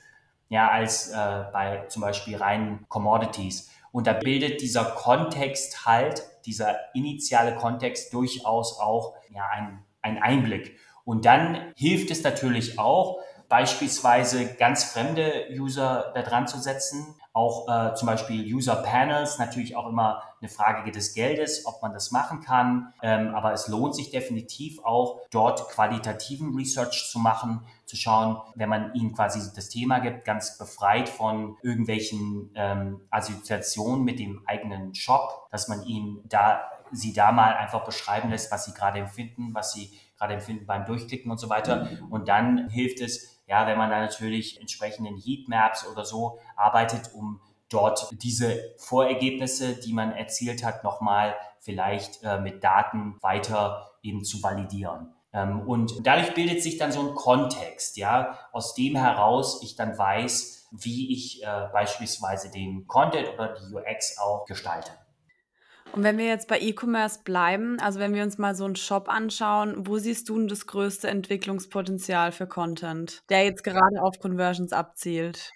ja, 0.48 0.70
als 0.70 1.10
äh, 1.10 1.44
bei 1.52 1.84
zum 1.88 2.02
Beispiel 2.02 2.36
reinen 2.36 2.86
Commodities. 2.88 3.70
Und 3.92 4.06
da 4.06 4.12
bildet 4.12 4.60
dieser 4.60 4.84
Kontext 4.84 5.86
halt, 5.86 6.22
dieser 6.46 6.94
initiale 6.94 7.54
Kontext 7.54 8.12
durchaus 8.12 8.78
auch 8.78 9.14
ja, 9.30 9.46
ein, 9.48 9.84
ein 10.02 10.22
Einblick. 10.22 10.78
Und 11.04 11.24
dann 11.24 11.72
hilft 11.76 12.10
es 12.10 12.22
natürlich 12.22 12.78
auch, 12.78 13.20
beispielsweise 13.48 14.54
ganz 14.54 14.84
fremde 14.84 15.46
User 15.52 16.12
da 16.14 16.22
dran 16.22 16.48
zu 16.48 16.58
setzen, 16.58 17.14
auch 17.34 17.68
äh, 17.68 17.94
zum 17.96 18.06
Beispiel 18.06 18.54
User 18.54 18.76
Panels, 18.76 19.38
natürlich 19.38 19.76
auch 19.76 19.88
immer 19.88 20.22
eine 20.40 20.48
Frage 20.48 20.90
des 20.92 21.14
Geldes, 21.14 21.66
ob 21.66 21.82
man 21.82 21.92
das 21.92 22.12
machen 22.12 22.40
kann. 22.40 22.94
Ähm, 23.02 23.34
aber 23.34 23.52
es 23.52 23.66
lohnt 23.66 23.96
sich 23.96 24.10
definitiv 24.10 24.78
auch, 24.84 25.20
dort 25.30 25.68
qualitativen 25.68 26.54
Research 26.54 27.08
zu 27.10 27.18
machen, 27.18 27.66
zu 27.86 27.96
schauen, 27.96 28.40
wenn 28.54 28.68
man 28.68 28.94
ihnen 28.94 29.14
quasi 29.14 29.40
das 29.54 29.68
Thema 29.68 29.98
gibt, 29.98 30.24
ganz 30.24 30.56
befreit 30.58 31.08
von 31.08 31.56
irgendwelchen 31.62 32.52
ähm, 32.54 33.00
Assoziationen 33.10 34.04
mit 34.04 34.20
dem 34.20 34.42
eigenen 34.46 34.94
Shop, 34.94 35.48
dass 35.50 35.66
man 35.68 35.82
ihnen 35.82 36.20
da 36.28 36.62
sie 36.92 37.12
da 37.12 37.32
mal 37.32 37.54
einfach 37.54 37.84
beschreiben 37.84 38.30
lässt, 38.30 38.52
was 38.52 38.66
sie 38.66 38.74
gerade 38.74 39.00
empfinden, 39.00 39.52
was 39.52 39.72
sie 39.72 39.98
gerade 40.16 40.34
empfinden 40.34 40.66
beim 40.66 40.84
Durchklicken 40.84 41.30
und 41.30 41.38
so 41.38 41.48
weiter. 41.48 41.88
Und 42.10 42.28
dann 42.28 42.68
hilft 42.68 43.00
es, 43.00 43.33
ja, 43.46 43.66
wenn 43.66 43.78
man 43.78 43.90
da 43.90 44.00
natürlich 44.00 44.60
entsprechenden 44.60 45.16
Heatmaps 45.16 45.86
oder 45.86 46.04
so 46.04 46.38
arbeitet, 46.56 47.12
um 47.14 47.40
dort 47.68 48.08
diese 48.22 48.74
Vorergebnisse, 48.78 49.74
die 49.74 49.92
man 49.92 50.12
erzielt 50.12 50.64
hat, 50.64 50.84
nochmal 50.84 51.34
vielleicht 51.60 52.22
äh, 52.22 52.38
mit 52.38 52.62
Daten 52.62 53.16
weiter 53.22 53.90
eben 54.02 54.24
zu 54.24 54.42
validieren. 54.42 55.14
Ähm, 55.32 55.60
und 55.66 56.06
dadurch 56.06 56.34
bildet 56.34 56.62
sich 56.62 56.78
dann 56.78 56.92
so 56.92 57.00
ein 57.00 57.14
Kontext, 57.14 57.96
ja, 57.96 58.38
aus 58.52 58.74
dem 58.74 58.96
heraus 58.96 59.62
ich 59.62 59.74
dann 59.76 59.98
weiß, 59.98 60.68
wie 60.70 61.12
ich 61.12 61.42
äh, 61.42 61.68
beispielsweise 61.72 62.50
den 62.50 62.86
Content 62.86 63.28
oder 63.34 63.54
die 63.54 63.74
UX 63.74 64.18
auch 64.18 64.44
gestalte. 64.46 64.92
Und 65.94 66.02
wenn 66.02 66.18
wir 66.18 66.26
jetzt 66.26 66.48
bei 66.48 66.58
E-Commerce 66.58 67.20
bleiben, 67.22 67.78
also 67.78 68.00
wenn 68.00 68.14
wir 68.14 68.24
uns 68.24 68.36
mal 68.36 68.56
so 68.56 68.64
einen 68.64 68.74
Shop 68.74 69.08
anschauen, 69.08 69.86
wo 69.86 69.98
siehst 69.98 70.28
du 70.28 70.36
denn 70.36 70.48
das 70.48 70.66
größte 70.66 71.06
Entwicklungspotenzial 71.06 72.32
für 72.32 72.48
Content, 72.48 73.22
der 73.28 73.44
jetzt 73.44 73.62
gerade 73.62 74.02
auf 74.02 74.18
Conversions 74.18 74.72
abzielt? 74.72 75.52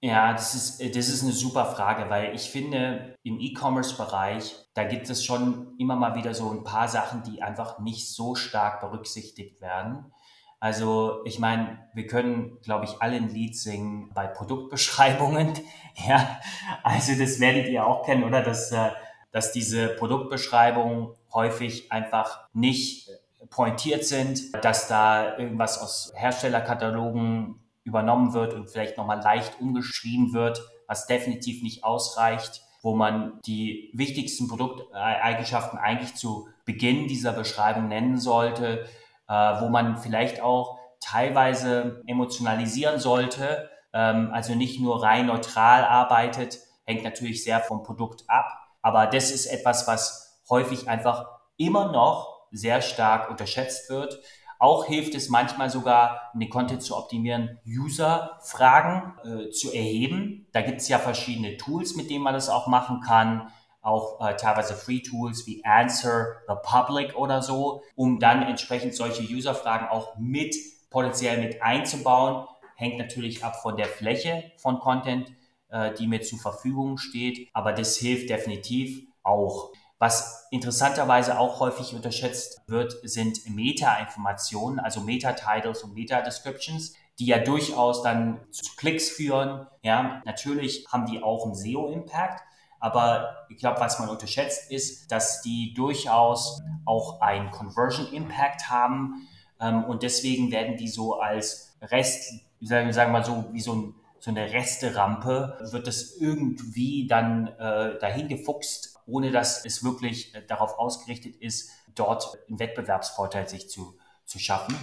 Ja, 0.00 0.32
das 0.32 0.56
ist, 0.56 0.96
das 0.96 1.08
ist 1.08 1.22
eine 1.22 1.30
super 1.30 1.64
Frage, 1.66 2.10
weil 2.10 2.34
ich 2.34 2.50
finde, 2.50 3.14
im 3.22 3.38
E-Commerce-Bereich, 3.38 4.56
da 4.74 4.82
gibt 4.82 5.08
es 5.10 5.24
schon 5.24 5.76
immer 5.78 5.94
mal 5.94 6.16
wieder 6.16 6.34
so 6.34 6.50
ein 6.50 6.64
paar 6.64 6.88
Sachen, 6.88 7.22
die 7.22 7.40
einfach 7.40 7.78
nicht 7.78 8.12
so 8.12 8.34
stark 8.34 8.80
berücksichtigt 8.80 9.60
werden. 9.60 10.12
Also 10.58 11.24
ich 11.24 11.38
meine, 11.38 11.88
wir 11.94 12.08
können, 12.08 12.58
glaube 12.62 12.84
ich, 12.84 13.00
alle 13.00 13.14
ein 13.14 13.28
Lied 13.28 13.56
singen 13.56 14.10
bei 14.12 14.26
Produktbeschreibungen. 14.26 15.52
Ja, 16.06 16.38
also 16.84 17.18
das 17.18 17.40
werdet 17.40 17.66
ihr 17.66 17.84
auch 17.84 18.06
kennen, 18.06 18.22
oder? 18.22 18.40
Das 18.40 18.70
äh, 18.70 18.90
dass 19.30 19.52
diese 19.52 19.88
Produktbeschreibungen 19.88 21.10
häufig 21.32 21.92
einfach 21.92 22.46
nicht 22.52 23.10
pointiert 23.50 24.04
sind, 24.04 24.54
dass 24.64 24.88
da 24.88 25.38
irgendwas 25.38 25.78
aus 25.78 26.12
Herstellerkatalogen 26.14 27.60
übernommen 27.84 28.32
wird 28.34 28.54
und 28.54 28.68
vielleicht 28.68 28.96
nochmal 28.96 29.20
leicht 29.22 29.60
umgeschrieben 29.60 30.32
wird, 30.32 30.60
was 30.86 31.06
definitiv 31.06 31.62
nicht 31.62 31.84
ausreicht, 31.84 32.62
wo 32.82 32.94
man 32.94 33.40
die 33.46 33.90
wichtigsten 33.94 34.48
Produkteigenschaften 34.48 35.78
eigentlich 35.78 36.14
zu 36.14 36.48
Beginn 36.64 37.08
dieser 37.08 37.32
Beschreibung 37.32 37.88
nennen 37.88 38.18
sollte, 38.18 38.86
äh, 39.28 39.32
wo 39.32 39.68
man 39.68 39.98
vielleicht 39.98 40.40
auch 40.40 40.78
teilweise 41.00 42.02
emotionalisieren 42.06 42.98
sollte, 43.00 43.70
ähm, 43.92 44.30
also 44.32 44.54
nicht 44.54 44.80
nur 44.80 45.02
rein 45.02 45.26
neutral 45.26 45.84
arbeitet, 45.84 46.58
hängt 46.84 47.04
natürlich 47.04 47.42
sehr 47.42 47.60
vom 47.60 47.82
Produkt 47.82 48.24
ab. 48.28 48.67
Aber 48.82 49.06
das 49.06 49.30
ist 49.30 49.46
etwas, 49.46 49.86
was 49.86 50.42
häufig 50.48 50.88
einfach 50.88 51.26
immer 51.56 51.92
noch 51.92 52.46
sehr 52.50 52.80
stark 52.80 53.30
unterschätzt 53.30 53.90
wird. 53.90 54.20
Auch 54.60 54.86
hilft 54.86 55.14
es 55.14 55.28
manchmal 55.28 55.70
sogar, 55.70 56.32
den 56.34 56.50
Content 56.50 56.82
zu 56.82 56.96
optimieren, 56.96 57.58
User-Fragen 57.64 59.14
äh, 59.24 59.50
zu 59.50 59.72
erheben. 59.72 60.48
Da 60.52 60.62
gibt 60.62 60.80
es 60.80 60.88
ja 60.88 60.98
verschiedene 60.98 61.56
Tools, 61.56 61.94
mit 61.94 62.10
denen 62.10 62.24
man 62.24 62.34
das 62.34 62.48
auch 62.48 62.66
machen 62.66 63.00
kann. 63.00 63.52
Auch 63.82 64.20
äh, 64.20 64.34
teilweise 64.34 64.74
Free-Tools 64.74 65.46
wie 65.46 65.64
Answer 65.64 66.38
the 66.48 66.54
Public 66.62 67.16
oder 67.16 67.40
so, 67.40 67.82
um 67.94 68.18
dann 68.18 68.42
entsprechend 68.42 68.94
solche 68.94 69.22
User-Fragen 69.22 69.88
auch 69.88 70.16
mit 70.18 70.56
potenziell 70.90 71.38
mit 71.38 71.62
einzubauen. 71.62 72.46
Hängt 72.74 72.98
natürlich 72.98 73.44
ab 73.44 73.62
von 73.62 73.76
der 73.76 73.86
Fläche 73.86 74.50
von 74.56 74.80
Content, 74.80 75.32
äh, 75.70 75.92
die 75.94 76.06
mir 76.06 76.22
zur 76.22 76.38
Verfügung 76.38 76.98
steht. 76.98 77.48
Aber 77.52 77.72
das 77.72 77.96
hilft 77.96 78.30
definitiv 78.30 79.06
auch. 79.22 79.72
Was 79.98 80.46
interessanterweise 80.52 81.38
auch 81.38 81.58
häufig 81.58 81.94
unterschätzt 81.94 82.62
wird, 82.68 82.96
sind 83.02 83.48
Meta-Informationen, 83.50 84.78
also 84.78 85.00
Meta-Titles 85.00 85.82
und 85.82 85.94
Meta-Descriptions, 85.94 86.94
die 87.18 87.26
ja 87.26 87.38
durchaus 87.38 88.02
dann 88.02 88.40
zu 88.52 88.76
Klicks 88.76 89.10
führen. 89.10 89.66
Ja, 89.82 90.22
natürlich 90.24 90.86
haben 90.92 91.06
die 91.06 91.20
auch 91.20 91.44
einen 91.44 91.56
SEO-Impact, 91.56 92.44
aber 92.78 93.46
ich 93.48 93.58
glaube, 93.58 93.80
was 93.80 93.98
man 93.98 94.08
unterschätzt 94.08 94.70
ist, 94.70 95.10
dass 95.10 95.42
die 95.42 95.74
durchaus 95.74 96.62
auch 96.84 97.20
einen 97.20 97.50
Conversion-Impact 97.50 98.70
haben. 98.70 99.26
Ähm, 99.60 99.82
und 99.84 100.04
deswegen 100.04 100.52
werden 100.52 100.76
die 100.76 100.88
so 100.88 101.18
als 101.18 101.76
Rest, 101.82 102.34
sagen 102.60 102.94
wir 102.94 103.08
mal 103.08 103.24
so, 103.24 103.46
wie 103.52 103.60
so 103.60 103.74
ein 103.74 103.94
so 104.20 104.30
eine 104.30 104.52
Resterampe, 104.52 105.58
wird 105.70 105.86
das 105.86 106.16
irgendwie 106.16 107.06
dann 107.06 107.48
äh, 107.58 107.98
dahin 107.98 108.28
gefuchst, 108.28 108.98
ohne 109.06 109.30
dass 109.30 109.64
es 109.64 109.84
wirklich 109.84 110.34
äh, 110.34 110.42
darauf 110.46 110.78
ausgerichtet 110.78 111.36
ist, 111.36 111.70
dort 111.94 112.38
einen 112.48 112.58
Wettbewerbsvorteil 112.58 113.48
sich 113.48 113.68
zu, 113.68 113.96
zu 114.24 114.38
schaffen. 114.38 114.76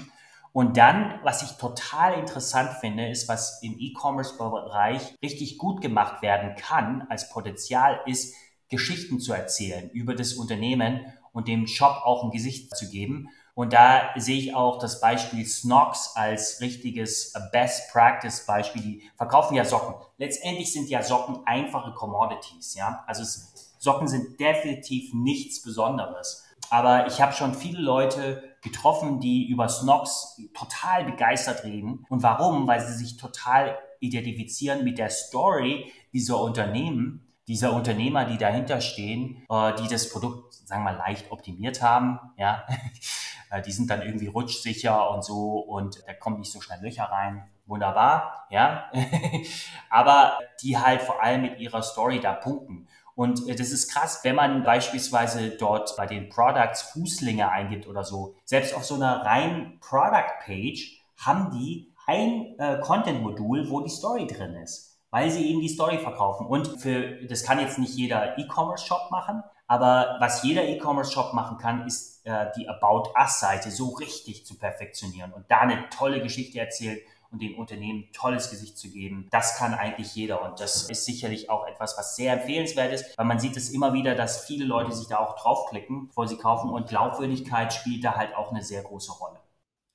Und 0.54 0.78
dann, 0.78 1.20
was 1.24 1.42
ich 1.44 1.58
total 1.58 2.14
interessant 2.14 2.72
finde, 2.80 3.10
ist, 3.10 3.28
was 3.28 3.62
im 3.62 3.76
E-Commerce-Bereich 3.78 5.16
richtig 5.22 5.58
gut 5.58 5.82
gemacht 5.82 6.22
werden 6.22 6.56
kann 6.56 7.06
als 7.10 7.30
Potenzial, 7.30 8.00
ist, 8.06 8.34
Geschichten 8.70 9.20
zu 9.20 9.34
erzählen 9.34 9.90
über 9.92 10.16
das 10.16 10.34
Unternehmen 10.34 11.06
und 11.34 11.48
dem 11.48 11.68
Shop 11.68 12.02
auch 12.04 12.24
ein 12.24 12.32
Gesicht 12.32 12.76
zu 12.76 12.90
geben. 12.90 13.30
Und 13.56 13.72
da 13.72 14.10
sehe 14.18 14.38
ich 14.38 14.54
auch 14.54 14.80
das 14.80 15.00
Beispiel 15.00 15.46
Snox 15.46 16.12
als 16.16 16.60
richtiges 16.60 17.34
Best 17.54 17.92
Practice 17.92 18.46
Beispiel. 18.46 18.82
Die 18.82 19.12
verkaufen 19.16 19.56
ja 19.56 19.64
Socken. 19.64 19.96
Letztendlich 20.18 20.74
sind 20.74 20.90
ja 20.90 21.02
Socken 21.02 21.40
einfache 21.46 21.94
Commodities, 21.94 22.76
ja. 22.76 23.04
Also 23.08 23.24
es, 23.24 23.76
Socken 23.80 24.10
sind 24.10 24.40
definitiv 24.42 25.14
nichts 25.14 25.62
Besonderes. 25.62 26.44
Aber 26.70 27.08
ich 27.08 27.22
habe 27.22 27.32
schon 27.32 27.54
viele 27.54 27.80
Leute 27.80 28.44
getroffen, 28.62 29.22
die 29.22 29.48
über 29.48 29.70
Snox 29.70 30.42
total 30.54 31.06
begeistert 31.06 31.64
reden. 31.64 32.06
Und 32.10 32.24
warum? 32.24 32.68
Weil 32.68 32.86
sie 32.86 32.94
sich 32.94 33.16
total 33.16 33.78
identifizieren 34.02 34.84
mit 34.84 34.98
der 34.98 35.10
Story 35.10 35.94
dieser 36.12 36.42
Unternehmen 36.42 37.26
dieser 37.48 37.74
Unternehmer, 37.74 38.26
die 38.26 38.38
dahinter 38.38 38.82
stehen, 38.82 39.44
äh, 39.50 39.74
die 39.76 39.88
das 39.88 40.10
Produkt, 40.10 40.54
sagen 40.54 40.84
wir 40.84 40.92
mal, 40.92 40.98
leicht 40.98 41.32
optimiert 41.32 41.82
haben, 41.82 42.20
ja, 42.38 42.64
äh, 42.68 42.74
die 43.66 43.72
sind 43.72 43.90
dann 43.90 44.02
irgendwie 44.02 44.28
rutschsicher 44.28 45.10
und 45.12 45.24
so 45.24 45.60
und 45.60 46.04
da 46.08 46.14
kommt 46.14 46.40
nicht 46.40 46.52
so 46.52 46.62
schnell 46.62 46.80
Löcher 46.82 47.06
rein. 47.06 47.50
Wunderbar, 47.68 48.46
ja. 48.52 48.92
Aber 49.90 50.40
die 50.62 50.78
halt 50.78 51.02
vor 51.02 51.22
allem 51.24 51.42
mit 51.42 51.60
ihrer 51.60 51.82
Story 51.82 52.20
da 52.20 52.34
punkten. 52.34 52.88
Und 53.16 53.48
äh, 53.48 53.56
das 53.56 53.72
ist 53.72 53.92
krass, 53.92 54.20
wenn 54.24 54.36
man 54.36 54.64
beispielsweise 54.64 55.50
dort 55.50 55.96
bei 55.98 56.06
den 56.06 56.30
Products 56.30 56.84
Fußlinge 56.84 57.50
eingibt 57.50 57.88
oder 57.88 58.04
so. 58.04 58.36
Selbst 58.46 58.76
auf 58.76 58.86
so 58.86 58.96
einer 58.96 59.26
reinen 59.26 59.80
Product 59.80 60.46
Page 60.46 61.02
haben 61.18 61.50
die 61.52 61.92
ein 62.06 62.56
äh, 62.60 62.80
Content-Modul, 62.82 63.70
wo 63.70 63.82
die 63.82 63.90
Story 63.90 64.28
drin 64.28 64.54
ist 64.56 64.96
weil 65.16 65.32
sie 65.32 65.50
eben 65.50 65.62
die 65.62 65.70
Story 65.70 65.98
verkaufen. 65.98 66.46
Und 66.46 66.82
für, 66.82 67.26
das 67.30 67.44
kann 67.44 67.58
jetzt 67.58 67.80
nicht 67.80 67.96
jeder 67.96 68.38
E-Commerce-Shop 68.38 69.12
machen, 69.12 69.44
aber 69.68 70.18
was 70.20 70.44
jeder 70.44 70.68
E-Commerce-Shop 70.68 71.34
machen 71.34 71.58
kann, 71.58 71.88
ist 71.88 72.26
äh, 72.26 72.48
die 72.58 72.68
About 72.70 73.12
Us-Seite 73.20 73.72
so 73.72 73.90
richtig 73.90 74.46
zu 74.46 74.58
perfektionieren 74.58 75.34
und 75.34 75.50
da 75.50 75.60
eine 75.60 75.90
tolle 75.90 76.22
Geschichte 76.22 76.60
erzählen 76.60 77.00
und 77.32 77.42
dem 77.42 77.58
Unternehmen 77.58 78.06
tolles 78.14 78.50
Gesicht 78.50 78.78
zu 78.78 78.90
geben. 78.92 79.28
Das 79.32 79.58
kann 79.58 79.74
eigentlich 79.74 80.16
jeder 80.16 80.44
und 80.44 80.60
das 80.60 80.90
ist 80.90 81.06
sicherlich 81.06 81.50
auch 81.50 81.68
etwas, 81.68 81.98
was 81.98 82.16
sehr 82.16 82.34
empfehlenswert 82.34 82.94
ist, 82.94 83.18
weil 83.18 83.26
man 83.26 83.40
sieht 83.40 83.58
es 83.58 83.70
immer 83.70 83.94
wieder, 83.94 84.16
dass 84.16 84.46
viele 84.46 84.66
Leute 84.66 84.94
sich 84.94 85.08
da 85.08 85.18
auch 85.18 85.36
draufklicken, 85.36 86.08
bevor 86.08 86.28
sie 86.28 86.38
kaufen 86.38 86.70
und 86.70 86.88
Glaubwürdigkeit 86.88 87.74
spielt 87.74 88.04
da 88.04 88.16
halt 88.16 88.36
auch 88.36 88.52
eine 88.52 88.64
sehr 88.64 88.84
große 88.84 89.12
Rolle. 89.14 89.40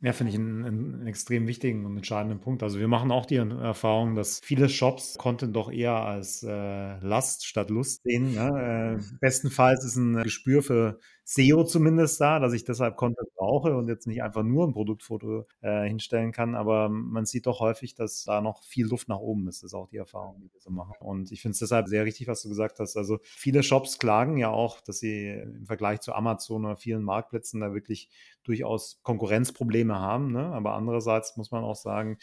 Ja, 0.03 0.15
finde 0.15 0.33
ich 0.33 0.39
einen, 0.39 0.65
einen, 0.65 1.07
extrem 1.07 1.47
wichtigen 1.47 1.85
und 1.85 1.95
entscheidenden 1.95 2.41
Punkt. 2.41 2.63
Also 2.63 2.79
wir 2.79 2.89
machen 2.89 3.11
auch 3.11 3.27
die 3.27 3.37
Erfahrung, 3.37 4.15
dass 4.15 4.41
viele 4.43 4.71
Shops 4.71 5.19
Content 5.19 5.55
doch 5.55 5.71
eher 5.71 5.93
als 5.93 6.43
äh, 6.43 6.99
Last 7.01 7.47
statt 7.47 7.69
Lust 7.69 8.03
sehen. 8.05 8.35
Ne? 8.35 8.99
Äh, 8.99 9.17
bestenfalls 9.21 9.85
ist 9.85 9.97
ein 9.97 10.23
Gespür 10.23 10.63
für 10.63 10.99
SEO 11.33 11.63
zumindest 11.63 12.21
da, 12.21 12.41
dass 12.41 12.53
ich 12.53 12.65
deshalb 12.65 12.97
Content 12.97 13.33
brauche 13.37 13.77
und 13.77 13.87
jetzt 13.87 14.09
nicht 14.09 14.21
einfach 14.21 14.43
nur 14.43 14.67
ein 14.67 14.73
Produktfoto 14.73 15.47
äh, 15.61 15.87
hinstellen 15.87 16.33
kann. 16.33 16.57
Aber 16.57 16.89
man 16.89 17.25
sieht 17.25 17.47
doch 17.47 17.61
häufig, 17.61 17.95
dass 17.95 18.25
da 18.25 18.41
noch 18.41 18.65
viel 18.65 18.87
Luft 18.87 19.09
nach 19.09 19.21
oben 19.21 19.47
ist. 19.47 19.63
Das 19.63 19.71
ist 19.71 19.75
auch 19.75 19.87
die 19.87 19.99
Erfahrung, 19.99 20.41
die 20.41 20.53
wir 20.53 20.61
so 20.61 20.71
machen. 20.71 20.95
Und 20.99 21.31
ich 21.31 21.41
finde 21.41 21.53
es 21.53 21.61
deshalb 21.61 21.87
sehr 21.87 22.05
richtig, 22.05 22.27
was 22.27 22.43
du 22.43 22.49
gesagt 22.49 22.81
hast. 22.81 22.97
Also 22.97 23.21
viele 23.23 23.63
Shops 23.63 24.01
klagen 24.01 24.39
ja 24.39 24.51
auch, 24.51 24.81
dass 24.81 24.99
sie 24.99 25.29
im 25.29 25.67
Vergleich 25.67 26.01
zu 26.01 26.15
Amazon 26.15 26.65
oder 26.65 26.77
vielen 26.77 27.05
Marktplätzen 27.05 27.61
da 27.61 27.73
wirklich 27.73 28.11
durchaus 28.43 28.99
Konkurrenzprobleme 29.05 30.01
haben. 30.01 30.33
Ne? 30.33 30.47
Aber 30.47 30.75
andererseits 30.75 31.37
muss 31.37 31.53
man 31.53 31.63
auch 31.63 31.77
sagen, 31.77 32.19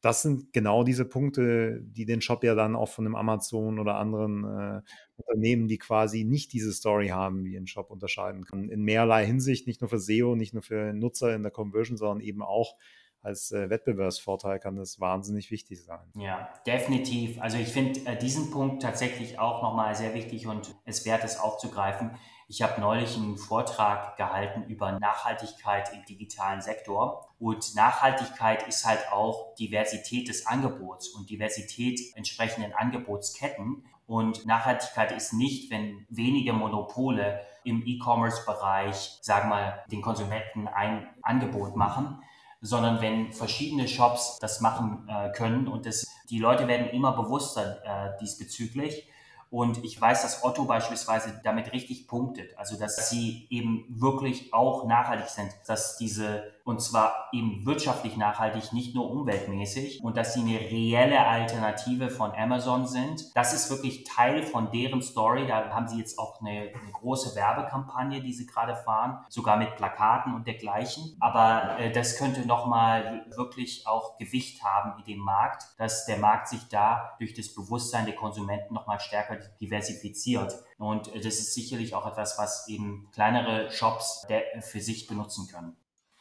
das 0.00 0.22
sind 0.22 0.52
genau 0.52 0.84
diese 0.84 1.04
Punkte, 1.04 1.80
die 1.82 2.04
den 2.04 2.20
Shop 2.20 2.44
ja 2.44 2.54
dann 2.54 2.76
auch 2.76 2.88
von 2.88 3.04
einem 3.04 3.16
Amazon 3.16 3.78
oder 3.78 3.96
anderen 3.96 4.44
äh, 4.44 4.80
Unternehmen, 5.16 5.66
die 5.66 5.78
quasi 5.78 6.24
nicht 6.24 6.52
diese 6.52 6.72
Story 6.72 7.08
haben, 7.08 7.44
wie 7.44 7.56
ein 7.56 7.66
Shop 7.66 7.90
unterscheiden 7.90 8.44
kann. 8.44 8.68
In 8.68 8.82
mehrerlei 8.82 9.26
Hinsicht, 9.26 9.66
nicht 9.66 9.80
nur 9.80 9.90
für 9.90 9.98
SEO, 9.98 10.36
nicht 10.36 10.54
nur 10.54 10.62
für 10.62 10.92
Nutzer 10.92 11.34
in 11.34 11.42
der 11.42 11.50
Conversion, 11.50 11.96
sondern 11.96 12.20
eben 12.20 12.42
auch 12.42 12.76
als 13.20 13.50
äh, 13.50 13.68
Wettbewerbsvorteil 13.68 14.60
kann 14.60 14.76
das 14.76 15.00
wahnsinnig 15.00 15.50
wichtig 15.50 15.82
sein. 15.84 16.06
Ja, 16.14 16.48
definitiv. 16.66 17.40
Also 17.40 17.58
ich 17.58 17.68
finde 17.68 18.00
äh, 18.06 18.16
diesen 18.16 18.50
Punkt 18.50 18.82
tatsächlich 18.82 19.38
auch 19.38 19.62
nochmal 19.62 19.94
sehr 19.96 20.14
wichtig 20.14 20.46
und 20.46 20.76
es 20.84 21.04
wert, 21.04 21.24
es 21.24 21.38
aufzugreifen. 21.38 22.12
Ich 22.50 22.62
habe 22.62 22.80
neulich 22.80 23.14
einen 23.14 23.36
Vortrag 23.36 24.16
gehalten 24.16 24.62
über 24.70 24.92
Nachhaltigkeit 24.92 25.92
im 25.92 26.02
digitalen 26.06 26.62
Sektor. 26.62 27.28
Und 27.38 27.74
Nachhaltigkeit 27.74 28.66
ist 28.66 28.86
halt 28.86 29.12
auch 29.12 29.54
Diversität 29.56 30.28
des 30.28 30.46
Angebots 30.46 31.10
und 31.10 31.28
Diversität 31.28 32.00
entsprechenden 32.16 32.72
Angebotsketten. 32.72 33.84
Und 34.06 34.46
Nachhaltigkeit 34.46 35.12
ist 35.12 35.34
nicht, 35.34 35.70
wenn 35.70 36.06
wenige 36.08 36.54
Monopole 36.54 37.42
im 37.64 37.86
E-Commerce-Bereich, 37.86 39.18
sagen 39.20 39.50
wir 39.50 39.54
mal, 39.54 39.84
den 39.92 40.00
Konsumenten 40.00 40.68
ein 40.68 41.06
Angebot 41.20 41.76
machen, 41.76 42.22
sondern 42.62 43.02
wenn 43.02 43.30
verschiedene 43.30 43.86
Shops 43.86 44.38
das 44.40 44.62
machen 44.62 45.06
äh, 45.06 45.32
können 45.32 45.68
und 45.68 45.84
das, 45.84 46.06
die 46.30 46.38
Leute 46.38 46.66
werden 46.66 46.88
immer 46.88 47.12
bewusster 47.12 47.84
äh, 47.84 48.18
diesbezüglich 48.22 49.06
und 49.50 49.82
ich 49.82 49.98
weiß, 49.98 50.22
dass 50.22 50.44
Otto 50.44 50.64
beispielsweise 50.64 51.40
damit 51.42 51.72
richtig 51.72 52.06
punktet. 52.06 52.56
Also, 52.58 52.78
dass 52.78 53.08
sie 53.08 53.46
eben 53.50 53.86
wirklich 53.88 54.52
auch 54.52 54.86
nachhaltig 54.86 55.28
sind, 55.28 55.50
dass 55.66 55.96
diese, 55.96 56.52
und 56.68 56.82
zwar 56.82 57.30
eben 57.32 57.64
wirtschaftlich 57.64 58.18
nachhaltig, 58.18 58.74
nicht 58.74 58.94
nur 58.94 59.10
umweltmäßig, 59.10 60.00
und 60.02 60.18
dass 60.18 60.34
sie 60.34 60.40
eine 60.40 60.60
reelle 60.60 61.26
Alternative 61.26 62.10
von 62.10 62.32
Amazon 62.32 62.86
sind. 62.86 63.34
Das 63.34 63.54
ist 63.54 63.70
wirklich 63.70 64.04
Teil 64.04 64.42
von 64.42 64.70
deren 64.70 65.00
Story. 65.00 65.46
Da 65.46 65.70
haben 65.70 65.88
sie 65.88 65.96
jetzt 65.96 66.18
auch 66.18 66.42
eine, 66.42 66.68
eine 66.74 66.92
große 66.92 67.34
Werbekampagne, 67.34 68.20
die 68.20 68.34
sie 68.34 68.44
gerade 68.44 68.76
fahren, 68.76 69.24
sogar 69.30 69.56
mit 69.56 69.76
Plakaten 69.76 70.34
und 70.34 70.46
dergleichen. 70.46 71.16
Aber 71.20 71.78
äh, 71.78 71.90
das 71.90 72.18
könnte 72.18 72.46
nochmal 72.46 73.24
wirklich 73.34 73.86
auch 73.86 74.18
Gewicht 74.18 74.62
haben 74.62 74.98
in 74.98 75.06
dem 75.06 75.20
Markt, 75.20 75.64
dass 75.78 76.04
der 76.04 76.18
Markt 76.18 76.48
sich 76.48 76.68
da 76.68 77.16
durch 77.18 77.32
das 77.32 77.54
Bewusstsein 77.54 78.04
der 78.04 78.14
Konsumenten 78.14 78.74
nochmal 78.74 79.00
stärker 79.00 79.38
diversifiziert. 79.58 80.52
Und 80.76 81.08
das 81.14 81.38
ist 81.38 81.54
sicherlich 81.54 81.94
auch 81.94 82.06
etwas, 82.06 82.38
was 82.38 82.68
eben 82.68 83.08
kleinere 83.14 83.70
Shops 83.70 84.26
für 84.60 84.80
sich 84.80 85.06
benutzen 85.06 85.48
können. 85.50 85.74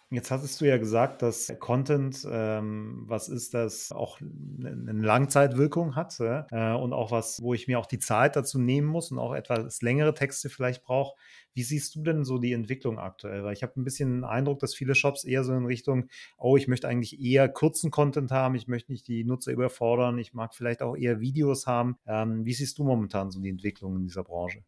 Jetzt 0.10 0.32
hattest 0.32 0.62
du 0.62 0.66
ja 0.66 0.78
gesagt, 0.78 1.22
dass 1.22 1.54
Content, 1.60 2.26
ähm, 2.32 3.04
was 3.08 3.28
ist 3.28 3.54
das, 3.54 3.92
auch 3.92 4.22
eine 4.22 5.02
Langzeitwirkung 5.02 5.98
hat 5.98 6.18
äh, 6.22 6.72
und 6.76 6.94
auch 6.94 7.12
was, 7.12 7.42
wo 7.42 7.54
ich 7.54 7.68
mir 7.68 7.78
auch 7.78 7.86
die 7.86 8.00
Zeit 8.00 8.38
dazu 8.38 8.58
nehmen 8.58 8.88
muss 8.88 9.12
und 9.12 9.20
auch 9.20 9.34
etwas 9.34 9.82
längere 9.82 10.14
Texte 10.14 10.50
vielleicht 10.50 10.84
brauche. 10.84 11.18
Wie 11.54 11.64
siehst 11.64 11.94
du 11.94 12.04
denn 12.04 12.24
so 12.24 12.38
die 12.38 12.54
Entwicklung 12.54 13.00
aktuell? 13.00 13.44
Weil 13.44 13.52
ich 13.52 13.64
habe 13.64 13.74
ein 13.76 13.84
bisschen 13.84 14.22
den 14.22 14.24
Eindruck, 14.24 14.60
dass 14.60 14.74
viele 14.74 14.96
Shops 14.96 15.26
eher 15.26 15.44
so 15.44 15.52
in 15.54 15.66
Richtung, 15.66 16.08
oh, 16.38 16.56
ich 16.56 16.70
möchte 16.70 16.88
eigentlich 16.88 17.20
eher 17.20 17.50
kurzen 17.50 17.92
Content 17.92 18.32
haben, 18.32 18.56
ich 18.56 18.70
möchte 18.70 18.94
nicht 18.94 19.10
die 19.10 19.26
Nutzer 19.26 19.52
überfordern, 19.52 20.20
ich 20.20 20.34
mag 20.34 20.56
vielleicht 20.56 20.82
auch 20.82 20.96
eher 20.96 21.20
Videos 21.20 21.68
haben. 21.68 21.98
Ähm, 22.08 22.46
wie 22.46 22.54
siehst 22.54 22.78
du 22.80 22.86
momentan 22.86 23.30
so 23.30 23.42
die 23.42 23.50
Entwicklung 23.50 23.98
in 23.98 24.04
dieser 24.04 24.24
Branche? 24.24 24.64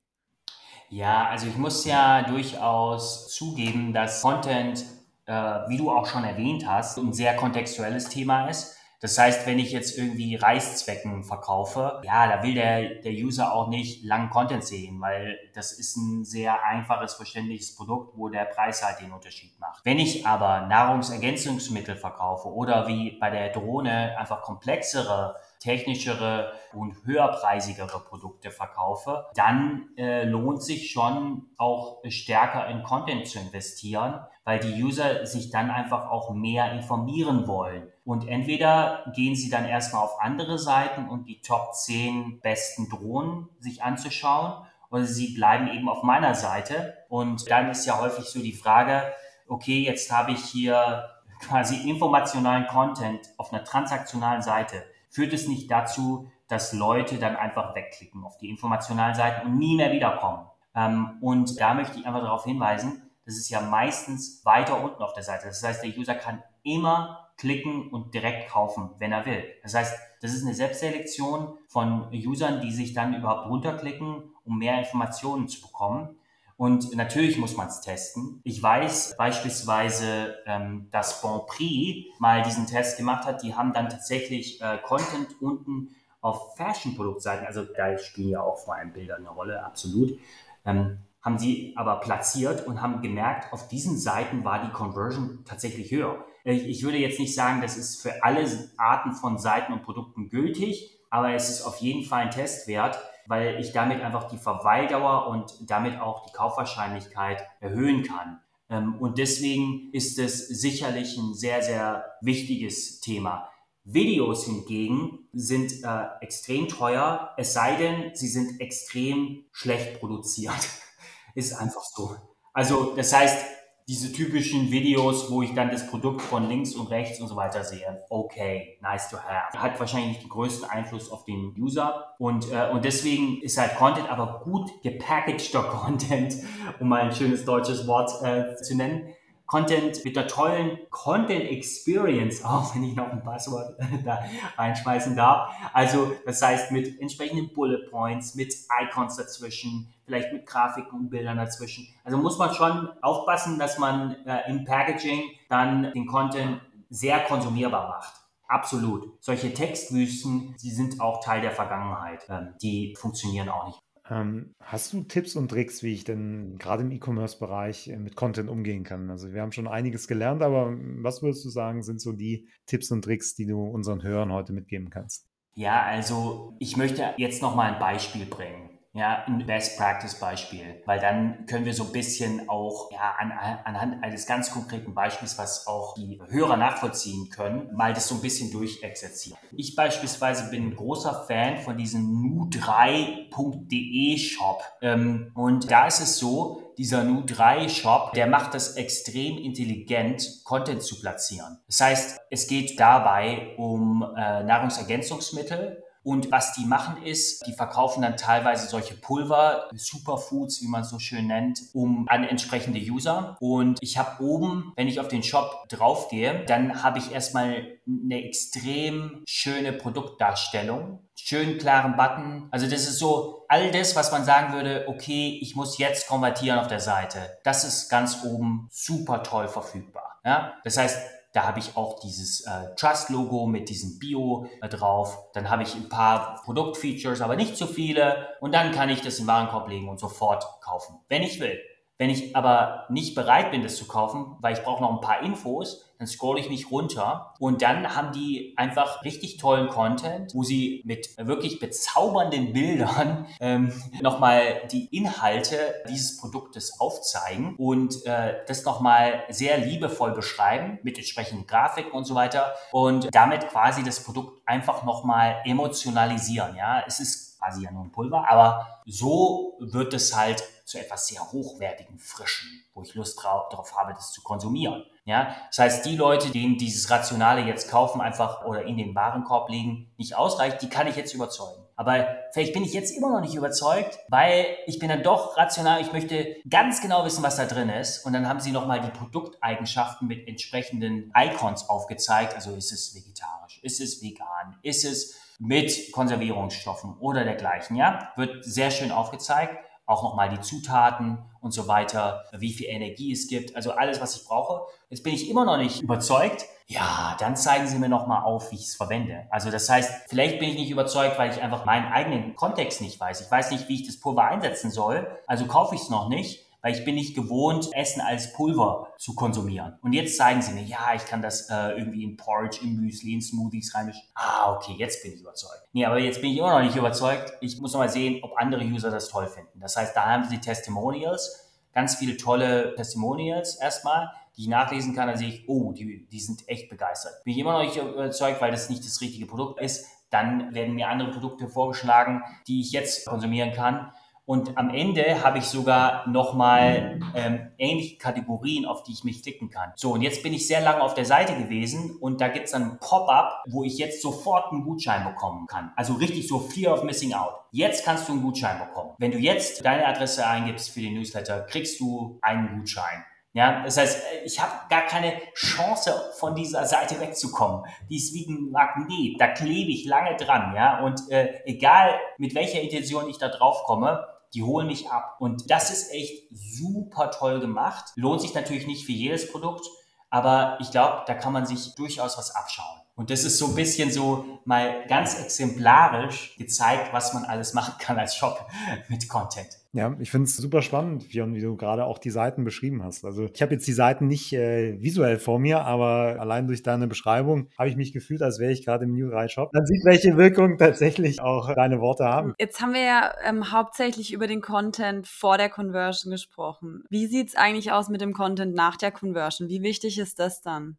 Ja, 0.90 1.30
also 1.30 1.48
ich 1.48 1.56
muss 1.56 1.86
ja 1.86 2.24
durchaus 2.24 3.30
zugeben, 3.30 3.94
dass 3.94 4.22
Content 4.22 4.84
wie 5.30 5.78
du 5.78 5.92
auch 5.92 6.06
schon 6.06 6.24
erwähnt 6.24 6.68
hast, 6.68 6.98
ein 6.98 7.14
sehr 7.14 7.36
kontextuelles 7.36 8.10
Thema 8.10 8.48
ist. 8.48 8.76
Das 9.02 9.18
heißt, 9.18 9.48
wenn 9.48 9.60
ich 9.60 9.72
jetzt 9.72 9.98
irgendwie 9.98 10.36
Reißzwecken 10.36 11.24
verkaufe, 11.24 12.02
ja, 12.04 12.28
da 12.28 12.44
will 12.44 12.54
der, 12.54 12.96
der 12.96 13.14
User 13.14 13.54
auch 13.54 13.70
nicht 13.70 14.04
langen 14.04 14.30
Content 14.30 14.66
sehen, 14.66 15.00
weil 15.00 15.40
das 15.54 15.72
ist 15.72 15.96
ein 15.96 16.26
sehr 16.26 16.66
einfaches, 16.66 17.14
verständliches 17.14 17.76
Produkt, 17.78 18.18
wo 18.18 18.28
der 18.28 18.44
Preis 18.44 18.84
halt 18.84 19.00
den 19.00 19.14
Unterschied 19.14 19.58
macht. 19.58 19.86
Wenn 19.86 20.00
ich 20.00 20.28
aber 20.28 20.68
Nahrungsergänzungsmittel 20.68 21.96
verkaufe 21.96 22.50
oder 22.50 22.90
wie 22.90 23.18
bei 23.20 23.30
der 23.30 23.50
Drohne 23.50 24.18
einfach 24.18 24.42
komplexere 24.42 25.36
technischere 25.60 26.54
und 26.74 26.96
höherpreisigere 27.06 28.00
Produkte 28.08 28.52
verkaufe, 28.52 29.28
dann 29.36 29.90
äh, 29.98 30.24
lohnt 30.24 30.64
sich 30.64 30.92
schon 30.92 31.48
auch 31.58 32.02
stärker 32.08 32.68
in 32.68 32.84
Content 32.84 33.28
zu 33.28 33.40
investieren, 33.40 34.20
weil 34.44 34.60
die 34.60 34.82
User 34.82 35.26
sich 35.26 35.52
dann 35.52 35.70
einfach 35.70 36.10
auch 36.10 36.34
mehr 36.34 36.72
informieren 36.72 37.48
wollen. 37.48 37.92
Und 38.06 38.28
entweder 38.28 39.12
gehen 39.16 39.36
sie 39.36 39.50
dann 39.50 39.66
erstmal 39.66 40.04
auf 40.04 40.22
andere 40.22 40.58
Seiten 40.58 41.10
und 41.10 41.28
die 41.28 41.42
Top 41.42 41.74
10 41.76 42.40
besten 42.42 42.90
Drohnen 42.90 43.50
sich 43.60 43.84
anzuschauen, 43.84 44.66
oder 44.92 45.06
sie 45.06 45.36
bleiben 45.36 45.68
eben 45.68 45.88
auf 45.88 46.02
meiner 46.02 46.34
Seite. 46.34 46.96
Und 47.10 47.50
dann 47.50 47.70
ist 47.70 47.86
ja 47.86 48.00
häufig 48.00 48.26
so 48.26 48.42
die 48.42 48.54
Frage, 48.54 49.04
okay, 49.48 49.84
jetzt 49.84 50.12
habe 50.12 50.32
ich 50.32 50.44
hier 50.44 51.08
quasi 51.42 51.90
informationalen 51.90 52.68
Content 52.68 53.22
auf 53.38 53.54
einer 53.54 53.64
transaktionalen 53.64 54.42
Seite 54.42 54.84
führt 55.10 55.34
es 55.34 55.48
nicht 55.48 55.70
dazu, 55.70 56.32
dass 56.48 56.74
Leute 56.74 57.18
dann 57.18 57.36
einfach 57.36 57.76
wegklicken 57.76 58.24
auf 58.24 58.38
die 58.38 58.50
informationalen 58.50 59.16
Seiten 59.16 59.48
und 59.48 59.58
nie 59.58 59.76
mehr 59.76 59.92
wiederkommen. 59.92 60.48
Ähm, 60.76 61.18
und 61.22 61.60
da 61.60 61.74
möchte 61.74 62.00
ich 62.00 62.06
einfach 62.06 62.22
darauf 62.22 62.46
hinweisen, 62.46 63.10
das 63.26 63.38
ist 63.38 63.50
ja 63.50 63.62
meistens 63.62 64.44
weiter 64.44 64.84
unten 64.84 65.04
auf 65.04 65.14
der 65.14 65.24
Seite. 65.24 65.48
Das 65.48 65.64
heißt, 65.64 65.84
der 65.84 65.96
User 65.96 66.16
kann 66.16 66.44
immer 66.64 67.30
klicken 67.38 67.90
und 67.90 68.14
direkt 68.14 68.50
kaufen, 68.50 68.90
wenn 68.98 69.12
er 69.12 69.26
will. 69.26 69.44
Das 69.64 69.76
heißt, 69.76 69.98
das 70.22 70.34
ist 70.34 70.44
eine 70.44 70.54
Selbstselektion 70.54 71.58
von 71.68 72.10
Usern, 72.12 72.60
die 72.60 72.72
sich 72.72 72.94
dann 72.94 73.14
überhaupt 73.14 73.48
runterklicken, 73.48 74.34
um 74.44 74.58
mehr 74.58 74.80
Informationen 74.80 75.48
zu 75.48 75.62
bekommen. 75.62 76.19
Und 76.60 76.94
natürlich 76.94 77.38
muss 77.38 77.56
man 77.56 77.70
es 77.70 77.80
testen. 77.80 78.42
Ich 78.44 78.62
weiß 78.62 79.16
beispielsweise, 79.18 80.36
ähm, 80.46 80.90
dass 80.92 81.22
Bon 81.22 81.46
Prix 81.48 82.10
mal 82.20 82.42
diesen 82.42 82.68
Test 82.68 82.98
gemacht 82.98 83.26
hat. 83.26 83.44
Die 83.44 83.56
haben 83.56 83.72
dann 83.72 83.88
tatsächlich 83.88 84.62
äh, 84.62 84.78
Content 84.84 85.42
unten 85.42 85.96
auf 86.20 86.58
Fashion-Produktseiten, 86.58 87.48
also 87.48 87.64
da 87.64 87.98
spielen 87.98 88.28
ja 88.28 88.42
auch 88.42 88.58
vor 88.58 88.76
allem 88.76 88.92
Bilder 88.92 89.16
eine 89.16 89.30
Rolle, 89.30 89.64
absolut, 89.64 90.20
ähm, 90.66 90.98
haben 91.22 91.40
sie 91.40 91.74
aber 91.78 92.02
platziert 92.02 92.68
und 92.68 92.82
haben 92.82 93.02
gemerkt, 93.02 93.54
auf 93.54 93.70
diesen 93.70 93.98
Seiten 93.98 94.44
war 94.44 94.62
die 94.62 94.72
Conversion 94.74 95.46
tatsächlich 95.46 95.90
höher. 95.92 96.26
Ich, 96.44 96.68
ich 96.68 96.84
würde 96.84 96.98
jetzt 96.98 97.22
nicht 97.22 97.36
sagen, 97.36 97.62
das 97.62 97.78
ist 97.78 98.02
für 98.02 98.22
alle 98.22 98.46
Arten 98.76 99.14
von 99.14 99.38
Seiten 99.38 99.72
und 99.72 99.84
Produkten 99.84 100.28
gültig, 100.28 101.00
aber 101.10 101.34
es 101.34 101.50
ist 101.50 101.62
auf 101.62 101.78
jeden 101.78 102.04
Fall 102.04 102.24
ein 102.24 102.32
Test 102.32 102.68
wert, 102.68 103.00
weil 103.30 103.60
ich 103.60 103.74
damit 103.74 104.02
einfach 104.02 104.28
die 104.28 104.40
Verweildauer 104.40 105.28
und 105.28 105.70
damit 105.70 106.02
auch 106.02 106.26
die 106.26 106.34
Kaufwahrscheinlichkeit 106.34 107.44
erhöhen 107.60 108.02
kann. 108.02 108.40
Ähm, 108.72 108.96
und 109.00 109.20
deswegen 109.20 109.92
ist 109.94 110.18
es 110.18 110.48
sicherlich 110.48 111.16
ein 111.16 111.36
sehr, 111.36 111.62
sehr 111.62 112.06
wichtiges 112.22 113.02
Thema. 113.02 113.48
Videos 113.84 114.46
hingegen 114.46 115.30
sind 115.32 115.84
äh, 115.84 116.06
extrem 116.22 116.68
teuer, 116.68 117.36
es 117.38 117.54
sei 117.54 117.76
denn, 117.76 118.16
sie 118.16 118.28
sind 118.28 118.60
extrem 118.60 119.46
schlecht 119.52 120.00
produziert. 120.00 120.68
ist 121.36 121.54
einfach 121.54 121.84
so. 121.84 122.16
Also 122.52 122.96
das 122.96 123.14
heißt, 123.14 123.46
diese 123.90 124.12
typischen 124.12 124.70
Videos, 124.70 125.32
wo 125.32 125.42
ich 125.42 125.56
dann 125.56 125.72
das 125.72 125.88
Produkt 125.90 126.22
von 126.22 126.48
links 126.48 126.76
und 126.76 126.92
rechts 126.92 127.20
und 127.20 127.28
so 127.28 127.36
weiter 127.36 127.64
sehe. 127.64 128.04
Okay, 128.08 128.78
nice 128.84 129.10
to 129.10 129.18
have. 129.18 129.58
Hat 129.58 129.80
wahrscheinlich 129.80 130.20
den 130.20 130.30
größten 130.30 130.70
Einfluss 130.70 131.12
auf 131.12 131.26
den 131.26 131.56
User. 131.60 132.14
Und, 132.20 132.52
äh, 132.52 132.70
und 132.72 132.86
deswegen 132.86 133.42
ist 133.42 133.58
halt 133.58 133.76
Content, 133.78 134.08
aber 134.08 134.42
gut 134.44 134.70
gepackagter 134.84 135.64
Content, 135.84 136.36
um 136.80 136.88
mal 136.88 137.02
ein 137.02 137.12
schönes 137.12 137.46
deutsches 137.46 137.88
Wort 137.88 138.12
äh, 138.22 138.56
zu 138.58 138.78
nennen, 138.78 139.10
Content 139.50 140.06
mit 140.06 140.16
der 140.16 140.28
tollen 140.28 140.78
Content 140.92 141.46
Experience, 141.50 142.44
auch 142.46 142.76
wenn 142.76 142.84
ich 142.84 142.96
noch 142.96 143.12
ein 143.12 143.24
Passwort 143.24 143.76
da 144.06 144.24
reinschmeißen 144.58 145.16
darf. 145.16 145.52
Also 145.74 146.14
das 146.24 146.40
heißt 146.42 146.72
mit 146.72 147.02
entsprechenden 147.02 147.52
Bullet 147.54 147.90
Points, 147.90 148.36
mit 148.36 148.54
Icons 148.84 149.18
dazwischen, 149.18 149.92
vielleicht 150.06 150.32
mit 150.32 150.46
Grafiken 150.46 151.00
und 151.00 151.10
Bildern 151.10 151.38
dazwischen. 151.38 151.88
Also 152.04 152.20
muss 152.20 152.38
man 152.38 152.54
schon 152.54 152.90
aufpassen, 153.02 153.58
dass 153.58 153.80
man 153.80 154.16
äh, 154.28 154.48
im 154.50 154.66
Packaging 154.66 155.24
dann 155.50 155.92
den 155.94 156.06
Content 156.06 156.62
sehr 156.92 157.20
konsumierbar 157.22 157.90
macht. 157.90 158.14
Absolut. 158.48 159.18
Solche 159.20 159.52
Textwüsten, 159.52 160.56
die 160.62 160.72
sind 160.72 161.02
auch 161.02 161.24
Teil 161.24 161.42
der 161.42 161.52
Vergangenheit. 161.52 162.24
Ähm, 162.30 162.54
die 162.62 162.96
funktionieren 162.96 163.50
auch 163.50 163.66
nicht. 163.66 163.80
Ähm, 164.10 164.56
hast 164.60 164.92
du 164.94 165.04
Tipps 165.04 165.36
und 165.36 165.50
Tricks, 165.50 165.84
wie 165.84 165.94
ich 165.94 166.04
denn 166.04 166.58
gerade 166.58 166.82
im 166.82 166.92
E-Commerce-Bereich 166.92 167.90
äh, 167.90 167.98
mit 167.98 168.16
Content 168.16 168.50
umgehen 168.50 168.84
kann? 168.84 169.10
Also 169.12 169.32
wir 169.34 169.42
haben 169.42 169.52
schon 169.52 169.68
einiges 169.68 170.08
gelernt, 170.08 170.42
aber 170.42 170.74
was 170.98 171.22
würdest 171.22 171.46
du 171.46 171.50
sagen, 171.50 171.84
sind 171.84 172.02
so 172.02 172.14
die 172.14 172.50
Tipps 172.66 172.90
und 172.92 173.04
Tricks, 173.04 173.36
die 173.36 173.46
du 173.46 173.62
unseren 173.62 174.02
Hörern 174.02 174.32
heute 174.34 174.52
mitgeben 174.54 174.90
kannst? 174.90 175.28
Ja, 175.54 175.84
also 175.84 176.56
ich 176.60 176.76
möchte 176.76 177.14
jetzt 177.18 177.42
noch 177.42 177.56
mal 177.56 177.74
ein 177.74 177.80
Beispiel 177.80 178.26
bringen. 178.26 178.79
Ja, 178.94 179.26
ein 179.28 179.46
Best 179.46 179.78
Practice 179.78 180.16
Beispiel, 180.16 180.82
weil 180.86 181.00
dann 181.00 181.46
können 181.46 181.66
wir 181.66 181.76
so 181.76 181.84
ein 181.84 181.92
bisschen 181.92 182.50
auch 182.50 182.90
ja, 182.92 183.14
an, 183.20 183.32
anhand 183.32 184.04
eines 184.04 184.26
ganz 184.26 184.50
konkreten 184.50 184.96
Beispiels, 184.96 185.38
was 185.38 185.68
auch 185.68 185.94
die 185.94 186.20
Hörer 186.28 186.58
nachvollziehen 186.58 187.30
können, 187.30 187.72
mal 187.76 187.94
das 187.94 188.08
so 188.08 188.16
ein 188.16 188.22
bisschen 188.22 188.52
durchexerzieren. 188.52 189.38
Ich 189.52 189.76
beispielsweise 189.76 190.50
bin 190.50 190.70
ein 190.70 190.76
großer 190.76 191.26
Fan 191.28 191.60
von 191.60 191.78
diesem 191.78 192.02
nu3.de 192.02 194.18
Shop 194.18 194.64
ähm, 194.82 195.32
und 195.36 195.70
da 195.70 195.86
ist 195.86 196.00
es 196.00 196.18
so, 196.18 196.70
dieser 196.80 197.02
Nu3-Shop, 197.02 198.14
der 198.14 198.26
macht 198.26 198.56
es 198.56 198.78
extrem 198.78 199.38
intelligent, 199.38 200.46
Content 200.46 200.82
zu 200.82 201.02
platzieren. 201.02 201.60
Das 201.68 201.82
heißt, 201.82 202.22
es 202.32 202.48
geht 202.48 202.80
dabei 202.80 203.54
um 203.58 204.02
äh, 204.16 204.44
Nahrungsergänzungsmittel, 204.44 205.84
und 206.04 206.32
was 206.32 206.54
die 206.54 206.66
machen 206.66 207.02
ist, 207.04 207.46
die 207.46 207.54
verkaufen 207.54 208.02
dann 208.02 208.18
teilweise 208.18 208.68
solche 208.68 208.96
Pulver, 208.96 209.70
Superfoods, 209.76 210.62
wie 210.62 210.68
man 210.68 210.82
es 210.82 210.90
so 210.90 211.00
schön 211.00 211.28
nennt, 211.28 211.62
um 211.74 212.06
an 212.08 212.24
entsprechende 212.24 212.80
User. 212.80 213.38
Und 213.40 213.78
ich 213.82 213.98
habe 213.98 214.24
oben, 214.24 214.74
wenn 214.76 214.88
ich 214.88 215.00
auf 215.00 215.08
den 215.08 215.24
Shop 215.24 215.68
draufgehe, 215.70 216.46
dann 216.46 216.84
habe 216.84 217.00
ich 217.00 217.12
erstmal 217.12 217.68
eine 217.88 218.24
extrem 218.24 219.24
schöne 219.28 219.74
Produktdarstellung, 219.74 221.08
schön 221.16 221.58
klaren 221.58 221.96
Button. 221.96 222.48
Also 222.52 222.68
das 222.68 222.82
ist 222.82 223.00
so 223.00 223.46
all 223.48 223.72
das, 223.72 223.96
was 223.96 224.12
man 224.12 224.24
sagen 224.24 224.54
würde, 224.54 224.86
okay, 224.88 225.38
ich 225.42 225.56
muss 225.56 225.78
jetzt 225.78 226.08
konvertieren 226.08 226.60
auf 226.60 226.68
der 226.68 226.80
Seite. 226.80 227.38
Das 227.44 227.64
ist 227.64 227.90
ganz 227.90 228.24
oben 228.24 228.68
super 228.72 229.24
toll 229.24 229.48
verfügbar. 229.48 230.20
Ja? 230.24 230.54
Das 230.64 230.78
heißt, 230.78 231.19
da 231.32 231.46
habe 231.46 231.60
ich 231.60 231.78
auch 231.78 232.00
dieses 232.00 232.42
äh, 232.42 232.76
Trust-Logo 232.76 233.46
mit 233.46 233.70
diesem 233.70 234.00
Bio 234.00 234.48
äh, 234.62 234.70
drauf. 234.70 235.32
Dann 235.34 235.50
habe 235.50 235.64
ich 235.64 235.76
ein 235.76 235.88
paar 235.88 236.42
Produktfeatures, 236.44 237.22
aber 237.22 237.36
nicht 237.36 237.56
zu 237.56 237.68
viele. 237.68 238.30
Und 238.42 238.54
dann 238.54 238.72
kann 238.72 238.90
ich 238.90 239.02
das 239.02 239.20
in 239.20 239.26
den 239.26 239.28
Warenkorb 239.28 239.68
legen 239.68 239.90
und 239.90 240.00
sofort 240.00 240.46
kaufen, 240.62 241.00
wenn 241.08 241.22
ich 241.22 241.40
will. 241.40 241.60
Wenn 242.00 242.10
ich 242.10 242.36
aber 242.36 242.86
nicht 242.90 243.14
bereit 243.14 243.52
bin, 243.52 243.62
das 243.62 243.76
zu 243.76 243.86
kaufen, 243.86 244.38
weil 244.40 244.54
ich 244.54 244.64
brauche 244.64 244.82
noch 244.82 244.94
ein 244.94 245.02
paar 245.02 245.22
Infos, 245.22 245.89
dann 246.00 246.08
scroll 246.08 246.40
ich 246.40 246.50
mich 246.50 246.72
runter 246.72 247.34
und 247.40 247.62
dann 247.62 247.94
haben 247.96 248.14
die 248.14 248.54
einfach 248.56 249.04
richtig 249.04 249.38
tollen 249.38 249.68
Content, 249.68 250.34
wo 250.34 250.44
sie 250.44 250.82
mit 250.86 251.10
wirklich 251.18 251.60
bezaubernden 251.60 252.54
Bildern 252.54 253.28
ähm, 253.42 253.74
nochmal 254.02 254.62
die 254.72 254.86
Inhalte 254.96 255.58
dieses 255.90 256.18
Produktes 256.18 256.80
aufzeigen 256.80 257.56
und 257.58 258.06
äh, 258.06 258.38
das 258.48 258.64
nochmal 258.64 259.26
sehr 259.30 259.58
liebevoll 259.58 260.14
beschreiben 260.14 260.80
mit 260.84 260.98
entsprechenden 260.98 261.46
Grafiken 261.46 261.92
und 261.92 262.06
so 262.06 262.16
weiter 262.16 262.54
und 262.72 263.14
damit 263.14 263.50
quasi 263.50 263.84
das 263.84 264.02
Produkt 264.02 264.42
einfach 264.48 264.86
nochmal 264.86 265.42
emotionalisieren. 265.44 266.56
Ja, 266.56 266.82
es 266.88 267.02
ist 267.02 267.38
quasi 267.40 267.64
ja 267.64 267.72
nur 267.72 267.84
ein 267.84 267.92
Pulver, 267.92 268.30
aber 268.30 268.82
so 268.86 269.58
wird 269.60 269.94
es 269.94 270.16
halt 270.16 270.44
zu 270.66 270.78
etwas 270.80 271.08
sehr 271.08 271.32
hochwertigen, 271.32 271.98
frischen, 271.98 272.48
wo 272.74 272.84
ich 272.84 272.94
Lust 272.94 273.22
drauf, 273.22 273.50
darauf 273.50 273.76
habe, 273.76 273.94
das 273.94 274.12
zu 274.12 274.22
konsumieren. 274.22 274.84
Ja, 275.10 275.36
das 275.48 275.58
heißt, 275.58 275.86
die 275.88 275.96
Leute, 275.96 276.30
denen 276.30 276.60
dieses 276.60 276.92
Rationale 276.92 277.42
jetzt 277.42 277.72
kaufen, 277.72 278.00
einfach 278.00 278.46
oder 278.46 278.66
in 278.66 278.78
den 278.78 278.94
Warenkorb 278.94 279.50
legen, 279.50 279.92
nicht 279.98 280.16
ausreicht, 280.16 280.62
die 280.62 280.70
kann 280.70 280.86
ich 280.86 280.96
jetzt 280.96 281.16
überzeugen. 281.16 281.64
Aber 281.76 282.06
vielleicht 282.32 282.54
bin 282.54 282.64
ich 282.64 282.74
jetzt 282.74 282.96
immer 282.96 283.10
noch 283.10 283.22
nicht 283.22 283.34
überzeugt, 283.34 283.98
weil 284.10 284.46
ich 284.68 284.78
bin 284.78 284.88
dann 284.88 285.02
doch 285.02 285.36
rational. 285.36 285.82
Ich 285.82 285.94
möchte 285.94 286.36
ganz 286.48 286.80
genau 286.82 287.06
wissen, 287.06 287.24
was 287.24 287.38
da 287.38 287.46
drin 287.46 287.70
ist. 287.70 288.06
Und 288.06 288.14
dann 288.14 288.30
haben 288.30 288.40
sie 288.40 288.52
nochmal 288.52 288.82
die 288.82 288.92
Produkteigenschaften 288.92 290.08
mit 290.08 290.28
entsprechenden 290.28 291.12
Icons 291.18 291.68
aufgezeigt. 291.70 292.36
Also 292.36 292.54
ist 292.54 292.72
es 292.72 292.94
vegetarisch, 292.94 293.60
ist 293.64 293.82
es 293.82 294.04
vegan, 294.04 294.58
ist 294.62 294.86
es 294.86 295.16
mit 295.40 295.92
Konservierungsstoffen 295.92 296.98
oder 297.00 297.24
dergleichen. 297.24 297.78
Ja, 297.78 298.14
wird 298.16 298.46
sehr 298.46 298.70
schön 298.70 298.92
aufgezeigt 298.92 299.58
auch 299.90 300.04
nochmal 300.04 300.30
die 300.30 300.40
Zutaten 300.40 301.18
und 301.42 301.52
so 301.52 301.68
weiter, 301.68 302.24
wie 302.38 302.54
viel 302.54 302.68
Energie 302.68 303.12
es 303.12 303.28
gibt, 303.28 303.56
also 303.56 303.72
alles, 303.72 304.00
was 304.00 304.16
ich 304.16 304.26
brauche. 304.26 304.62
Jetzt 304.90 305.04
bin 305.04 305.14
ich 305.14 305.30
immer 305.30 305.46
noch 305.46 305.58
nicht 305.58 305.82
überzeugt. 305.82 306.46
Ja, 306.68 307.16
dann 307.20 307.36
zeigen 307.36 307.68
Sie 307.68 307.80
mir 307.80 307.90
nochmal 307.90 308.24
auf, 308.24 308.52
wie 308.52 308.56
ich 308.56 308.68
es 308.68 308.76
verwende. 308.76 309.26
Also 309.32 309.50
das 309.50 309.68
heißt, 309.68 310.10
vielleicht 310.10 310.40
bin 310.40 310.50
ich 310.50 310.56
nicht 310.56 310.70
überzeugt, 310.70 311.18
weil 311.18 311.32
ich 311.32 311.42
einfach 311.42 311.66
meinen 311.66 311.92
eigenen 311.92 312.36
Kontext 312.36 312.82
nicht 312.82 313.00
weiß. 313.00 313.22
Ich 313.22 313.32
weiß 313.32 313.50
nicht, 313.50 313.68
wie 313.68 313.76
ich 313.76 313.88
das 313.88 314.00
Pulver 314.00 314.26
einsetzen 314.26 314.70
soll, 314.70 315.08
also 315.26 315.48
kaufe 315.48 315.74
ich 315.74 315.82
es 315.82 315.90
noch 315.90 316.08
nicht 316.08 316.46
weil 316.62 316.74
ich 316.74 316.84
bin 316.84 316.96
nicht 316.96 317.16
gewohnt, 317.16 317.70
Essen 317.74 318.02
als 318.02 318.34
Pulver 318.34 318.94
zu 318.98 319.16
konsumieren. 319.16 319.78
Und 319.82 319.94
jetzt 319.94 320.18
zeigen 320.18 320.42
sie 320.42 320.52
mir, 320.54 320.64
ja, 320.64 320.94
ich 320.96 321.06
kann 321.06 321.22
das 321.22 321.50
äh, 321.50 321.78
irgendwie 321.78 322.04
in 322.04 322.18
Porridge, 322.18 322.60
in 322.62 322.76
Müsli, 322.76 323.14
in 323.14 323.22
Smoothies 323.22 323.74
reinmischen. 323.76 324.04
Ah, 324.14 324.54
okay, 324.54 324.76
jetzt 324.78 325.04
bin 325.04 325.14
ich 325.14 325.22
überzeugt. 325.22 325.68
Nee, 325.74 325.86
aber 325.86 326.00
jetzt 326.00 326.22
bin 326.22 326.32
ich 326.32 326.38
immer 326.38 326.52
noch 326.52 326.66
nicht 326.66 326.76
überzeugt. 326.76 327.34
Ich 327.42 327.60
muss 327.60 327.74
noch 327.74 327.80
mal 327.80 327.90
sehen, 327.90 328.20
ob 328.24 328.38
andere 328.38 328.64
User 328.64 328.92
das 328.92 329.10
toll 329.10 329.28
finden. 329.28 329.60
Das 329.60 329.76
heißt, 329.76 329.96
da 329.96 330.06
haben 330.06 330.26
sie 330.30 330.40
Testimonials, 330.40 331.50
ganz 331.74 331.96
viele 331.96 332.18
tolle 332.18 332.76
Testimonials 332.76 333.56
erstmal, 333.56 334.12
die 334.36 334.44
ich 334.44 334.48
nachlesen 334.48 334.96
kann, 334.96 335.08
dann 335.08 335.18
sehe 335.18 335.30
ich, 335.30 335.50
oh, 335.50 335.74
die, 335.74 336.08
die 336.08 336.20
sind 336.20 336.48
echt 336.48 336.70
begeistert. 336.70 337.24
Bin 337.24 337.34
ich 337.34 337.40
immer 337.40 337.54
noch 337.54 337.64
nicht 337.64 337.76
überzeugt, 337.76 338.42
weil 338.42 338.52
das 338.52 338.70
nicht 338.70 338.86
das 338.86 339.02
richtige 339.02 339.26
Produkt 339.26 339.62
ist. 339.62 339.86
Dann 340.10 340.54
werden 340.56 340.76
mir 340.76 340.88
andere 340.88 341.12
Produkte 341.12 341.48
vorgeschlagen, 341.48 342.24
die 342.48 342.62
ich 342.62 342.72
jetzt 342.72 343.06
konsumieren 343.06 343.52
kann. 343.52 343.92
Und 344.30 344.60
am 344.60 344.70
Ende 344.70 345.24
habe 345.24 345.40
ich 345.40 345.46
sogar 345.46 346.08
nochmal 346.08 347.00
ähm, 347.16 347.50
ähnliche 347.58 347.98
Kategorien, 347.98 348.64
auf 348.68 348.84
die 348.84 348.92
ich 348.92 349.04
mich 349.04 349.24
klicken 349.24 349.50
kann. 349.50 349.72
So, 349.76 349.94
und 349.94 350.04
jetzt 350.04 350.22
bin 350.22 350.36
ich 350.36 350.46
sehr 350.46 350.62
lange 350.62 350.84
auf 350.84 350.94
der 350.94 351.06
Seite 351.06 351.36
gewesen 351.36 351.98
und 352.00 352.22
da 352.22 352.28
gibt 352.28 352.46
es 352.46 352.52
dann 352.52 352.74
ein 352.74 352.80
Pop-up, 352.80 353.42
wo 353.48 353.64
ich 353.64 353.80
jetzt 353.80 354.04
sofort 354.04 354.52
einen 354.52 354.66
Gutschein 354.66 355.04
bekommen 355.04 355.48
kann. 355.48 355.72
Also 355.76 355.94
richtig 355.94 356.28
so 356.28 356.38
Fear 356.38 356.76
of 356.76 356.84
Missing 356.84 357.16
Out. 357.16 357.34
Jetzt 357.50 357.84
kannst 357.84 358.08
du 358.08 358.12
einen 358.12 358.22
Gutschein 358.22 358.60
bekommen. 358.60 358.94
Wenn 359.00 359.10
du 359.10 359.18
jetzt 359.18 359.66
deine 359.66 359.88
Adresse 359.88 360.28
eingibst 360.28 360.70
für 360.70 360.82
den 360.82 360.94
Newsletter, 360.94 361.42
kriegst 361.42 361.80
du 361.80 362.20
einen 362.22 362.56
Gutschein. 362.56 363.04
Ja, 363.34 363.64
das 363.64 363.78
heißt, 363.78 364.04
ich 364.26 364.40
habe 364.40 364.52
gar 364.70 364.84
keine 364.84 365.14
Chance, 365.34 365.94
von 366.20 366.36
dieser 366.36 366.66
Seite 366.66 367.00
wegzukommen. 367.00 367.64
Die 367.90 367.98
ist 367.98 368.14
wie 368.14 368.28
ein 368.28 368.52
Magnet, 368.52 369.20
da 369.20 369.28
klebe 369.28 369.72
ich 369.72 369.86
lange 369.86 370.16
dran, 370.18 370.54
ja. 370.56 370.82
Und 370.82 371.10
äh, 371.10 371.42
egal 371.46 371.96
mit 372.20 372.36
welcher 372.36 372.62
Intention 372.62 373.10
ich 373.10 373.18
da 373.18 373.30
drauf 373.30 373.64
komme, 373.64 374.06
die 374.34 374.44
holen 374.44 374.68
mich 374.68 374.90
ab. 374.90 375.18
Und 375.20 375.50
das 375.50 375.72
ist 375.72 375.92
echt 375.92 376.28
super 376.32 377.12
toll 377.12 377.40
gemacht. 377.40 377.92
Lohnt 377.96 378.22
sich 378.22 378.34
natürlich 378.34 378.68
nicht 378.68 378.86
für 378.86 378.92
jedes 378.92 379.32
Produkt, 379.32 379.66
aber 380.10 380.58
ich 380.60 380.72
glaube, 380.72 381.04
da 381.08 381.14
kann 381.14 381.34
man 381.34 381.46
sich 381.46 381.76
durchaus 381.76 382.18
was 382.18 382.36
abschauen. 382.36 382.79
Und 383.00 383.10
das 383.10 383.24
ist 383.24 383.38
so 383.38 383.48
ein 383.48 383.56
bisschen 383.56 383.92
so 383.92 384.42
mal 384.44 384.84
ganz 384.90 385.18
exemplarisch 385.18 386.36
gezeigt, 386.38 386.92
was 386.92 387.14
man 387.14 387.24
alles 387.24 387.54
machen 387.54 387.76
kann 387.80 387.98
als 387.98 388.14
Shop 388.14 388.46
mit 388.90 389.08
Content. 389.08 389.48
Ja, 389.72 389.96
ich 390.00 390.12
finde 390.12 390.26
es 390.26 390.36
super 390.36 390.62
spannend, 390.62 391.04
Fion, 391.04 391.34
wie 391.34 391.40
du 391.40 391.56
gerade 391.56 391.86
auch 391.86 391.98
die 391.98 392.10
Seiten 392.10 392.44
beschrieben 392.44 392.84
hast. 392.84 393.06
Also 393.06 393.30
ich 393.34 393.42
habe 393.42 393.54
jetzt 393.54 393.66
die 393.68 393.74
Seiten 393.74 394.08
nicht 394.08 394.34
äh, 394.34 394.82
visuell 394.82 395.18
vor 395.18 395.40
mir, 395.40 395.62
aber 395.62 396.18
allein 396.20 396.48
durch 396.48 396.62
deine 396.62 396.88
Beschreibung 396.88 397.48
habe 397.58 397.70
ich 397.70 397.78
mich 397.78 397.94
gefühlt, 397.94 398.22
als 398.22 398.38
wäre 398.38 398.52
ich 398.52 398.66
gerade 398.66 398.84
im 398.84 398.92
New 398.92 399.10
3 399.10 399.30
Shop. 399.30 399.54
Man 399.54 399.66
sieht, 399.66 399.86
welche 399.86 400.18
Wirkung 400.18 400.58
tatsächlich 400.58 401.22
auch 401.22 401.56
deine 401.56 401.80
Worte 401.80 402.04
haben. 402.04 402.34
Jetzt 402.38 402.60
haben 402.60 402.74
wir 402.74 402.84
ja 402.84 403.14
ähm, 403.24 403.54
hauptsächlich 403.54 404.12
über 404.12 404.28
den 404.28 404.42
Content 404.42 405.08
vor 405.08 405.38
der 405.38 405.48
Conversion 405.48 406.12
gesprochen. 406.12 406.84
Wie 406.90 407.08
sieht 407.08 407.30
es 407.30 407.36
eigentlich 407.36 407.72
aus 407.72 407.88
mit 407.88 408.02
dem 408.02 408.12
Content 408.12 408.56
nach 408.56 408.76
der 408.76 408.92
Conversion? 408.92 409.48
Wie 409.48 409.62
wichtig 409.62 410.00
ist 410.00 410.20
das 410.20 410.42
dann? 410.42 410.78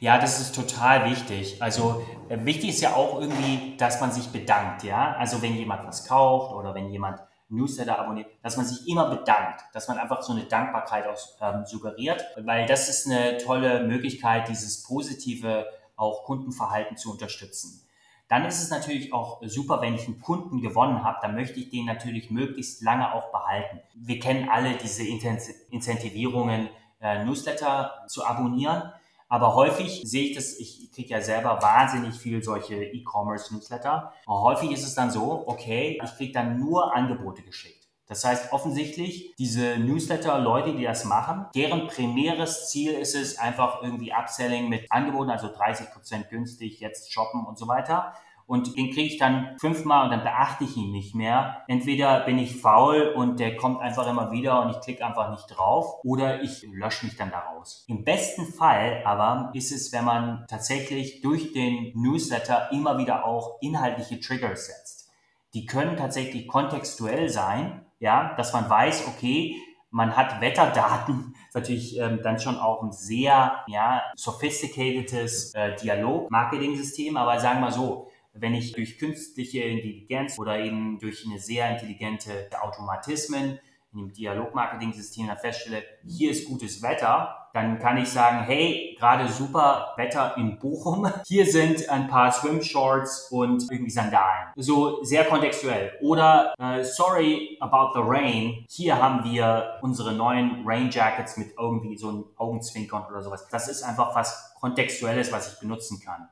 Ja, 0.00 0.18
das 0.18 0.40
ist 0.40 0.54
total 0.54 1.10
wichtig. 1.10 1.62
Also 1.62 2.02
äh, 2.28 2.38
wichtig 2.44 2.70
ist 2.70 2.80
ja 2.80 2.94
auch 2.94 3.20
irgendwie, 3.20 3.76
dass 3.76 4.00
man 4.00 4.12
sich 4.12 4.28
bedankt, 4.28 4.82
ja. 4.82 5.14
Also 5.16 5.42
wenn 5.42 5.54
jemand 5.54 5.86
was 5.86 6.06
kauft 6.06 6.54
oder 6.54 6.74
wenn 6.74 6.90
jemand 6.90 7.20
Newsletter 7.50 7.98
abonniert, 7.98 8.28
dass 8.42 8.56
man 8.56 8.64
sich 8.64 8.88
immer 8.88 9.10
bedankt, 9.10 9.62
dass 9.72 9.88
man 9.88 9.98
einfach 9.98 10.22
so 10.22 10.32
eine 10.32 10.44
Dankbarkeit 10.44 11.06
auch 11.06 11.18
ähm, 11.42 11.64
suggeriert, 11.66 12.24
weil 12.38 12.66
das 12.66 12.88
ist 12.88 13.06
eine 13.06 13.38
tolle 13.38 13.82
Möglichkeit, 13.82 14.48
dieses 14.48 14.84
positive 14.84 15.66
auch 15.96 16.24
Kundenverhalten 16.24 16.96
zu 16.96 17.10
unterstützen. 17.10 17.86
Dann 18.28 18.44
ist 18.44 18.62
es 18.62 18.70
natürlich 18.70 19.12
auch 19.12 19.42
super, 19.42 19.82
wenn 19.82 19.96
ich 19.96 20.06
einen 20.06 20.20
Kunden 20.20 20.60
gewonnen 20.60 21.02
habe, 21.02 21.18
dann 21.20 21.34
möchte 21.34 21.58
ich 21.58 21.70
den 21.70 21.84
natürlich 21.84 22.30
möglichst 22.30 22.80
lange 22.80 23.12
auch 23.12 23.32
behalten. 23.32 23.80
Wir 23.94 24.20
kennen 24.20 24.48
alle 24.48 24.76
diese 24.76 25.02
Incentivierungen, 25.02 26.68
äh, 27.00 27.24
Newsletter 27.24 28.04
zu 28.06 28.24
abonnieren. 28.24 28.92
Aber 29.30 29.54
häufig 29.54 30.02
sehe 30.04 30.28
ich 30.28 30.36
das, 30.36 30.58
ich 30.58 30.90
kriege 30.92 31.10
ja 31.10 31.22
selber 31.22 31.62
wahnsinnig 31.62 32.16
viel 32.16 32.42
solche 32.42 32.82
E-Commerce-Newsletter. 32.82 34.12
Häufig 34.26 34.72
ist 34.72 34.82
es 34.82 34.96
dann 34.96 35.12
so, 35.12 35.44
okay, 35.46 36.00
ich 36.02 36.16
kriege 36.16 36.32
dann 36.32 36.58
nur 36.58 36.94
Angebote 36.94 37.42
geschickt. 37.42 37.86
Das 38.08 38.24
heißt 38.24 38.52
offensichtlich, 38.52 39.36
diese 39.38 39.78
Newsletter-Leute, 39.78 40.74
die 40.74 40.82
das 40.82 41.04
machen, 41.04 41.46
deren 41.54 41.86
primäres 41.86 42.68
Ziel 42.68 42.90
ist 42.90 43.14
es 43.14 43.38
einfach 43.38 43.82
irgendwie 43.82 44.12
Upselling 44.12 44.68
mit 44.68 44.90
Angeboten, 44.90 45.30
also 45.30 45.46
30 45.46 45.92
Prozent 45.92 46.28
günstig, 46.28 46.80
jetzt 46.80 47.12
shoppen 47.12 47.46
und 47.46 47.56
so 47.56 47.68
weiter 47.68 48.12
und 48.50 48.76
den 48.76 48.90
kriege 48.90 49.06
ich 49.06 49.16
dann 49.16 49.56
fünfmal 49.60 50.06
und 50.06 50.10
dann 50.10 50.24
beachte 50.24 50.64
ich 50.64 50.76
ihn 50.76 50.90
nicht 50.90 51.14
mehr. 51.14 51.62
Entweder 51.68 52.18
bin 52.24 52.36
ich 52.36 52.60
faul 52.60 53.14
und 53.14 53.38
der 53.38 53.56
kommt 53.56 53.80
einfach 53.80 54.08
immer 54.08 54.32
wieder 54.32 54.60
und 54.62 54.70
ich 54.70 54.80
klicke 54.80 55.06
einfach 55.06 55.30
nicht 55.30 55.46
drauf 55.46 56.00
oder 56.02 56.42
ich 56.42 56.66
lösche 56.72 57.06
mich 57.06 57.16
dann 57.16 57.30
daraus. 57.30 57.84
Im 57.86 58.02
besten 58.02 58.52
Fall 58.52 59.02
aber 59.04 59.52
ist 59.54 59.70
es, 59.70 59.92
wenn 59.92 60.04
man 60.04 60.46
tatsächlich 60.48 61.20
durch 61.20 61.52
den 61.52 61.92
Newsletter 61.94 62.72
immer 62.72 62.98
wieder 62.98 63.24
auch 63.24 63.58
inhaltliche 63.60 64.18
Triggers 64.18 64.66
setzt. 64.66 65.12
die 65.54 65.66
können 65.66 65.96
tatsächlich 65.96 66.48
kontextuell 66.48 67.28
sein, 67.28 67.84
ja, 68.00 68.34
dass 68.36 68.52
man 68.52 68.68
weiß, 68.68 69.06
okay, 69.06 69.56
man 69.90 70.16
hat 70.16 70.40
Wetterdaten, 70.40 71.34
ist 71.48 71.54
natürlich 71.54 71.98
ähm, 71.98 72.20
dann 72.22 72.40
schon 72.40 72.58
auch 72.58 72.82
ein 72.82 72.92
sehr 72.92 73.64
ja, 73.68 74.02
sophisticatedes 74.16 75.54
äh, 75.54 75.76
Dialog-Marketing-System, 75.76 77.16
aber 77.16 77.38
sagen 77.38 77.60
wir 77.60 77.70
so, 77.70 78.09
wenn 78.32 78.54
ich 78.54 78.72
durch 78.72 78.98
künstliche 78.98 79.62
Intelligenz 79.62 80.38
oder 80.38 80.58
eben 80.58 80.98
durch 80.98 81.26
eine 81.26 81.38
sehr 81.38 81.70
intelligente 81.70 82.48
Automatismen 82.60 83.58
in 83.92 83.98
dem 83.98 84.12
Dialog-Marketing-System 84.12 85.26
dann 85.26 85.38
feststelle, 85.38 85.82
hier 86.06 86.30
ist 86.30 86.46
gutes 86.46 86.82
Wetter, 86.82 87.40
dann 87.52 87.78
kann 87.80 87.96
ich 87.96 88.08
sagen, 88.08 88.44
hey, 88.44 88.96
gerade 88.98 89.28
super 89.28 89.94
Wetter 89.96 90.36
in 90.36 90.58
Bochum. 90.58 91.10
Hier 91.26 91.44
sind 91.46 91.88
ein 91.88 92.06
paar 92.06 92.30
Swim-Shorts 92.30 93.28
und 93.32 93.66
irgendwie 93.70 93.90
Sandalen. 93.90 94.52
So 94.56 95.02
sehr 95.02 95.24
kontextuell. 95.24 95.92
Oder 96.00 96.54
äh, 96.60 96.84
sorry 96.84 97.58
about 97.60 97.92
the 97.94 98.00
rain. 98.04 98.64
Hier 98.68 99.02
haben 99.02 99.24
wir 99.24 99.78
unsere 99.82 100.12
neuen 100.12 100.62
Rain 100.64 100.90
Jackets 100.90 101.36
mit 101.36 101.54
irgendwie 101.58 101.96
so 101.96 102.08
einem 102.08 102.24
Augenzwinkern 102.36 103.04
oder 103.10 103.22
sowas. 103.22 103.48
Das 103.50 103.68
ist 103.68 103.82
einfach 103.82 104.14
was 104.14 104.54
Kontextuelles, 104.60 105.32
was 105.32 105.54
ich 105.54 105.58
benutzen 105.58 106.00
kann. 106.04 106.28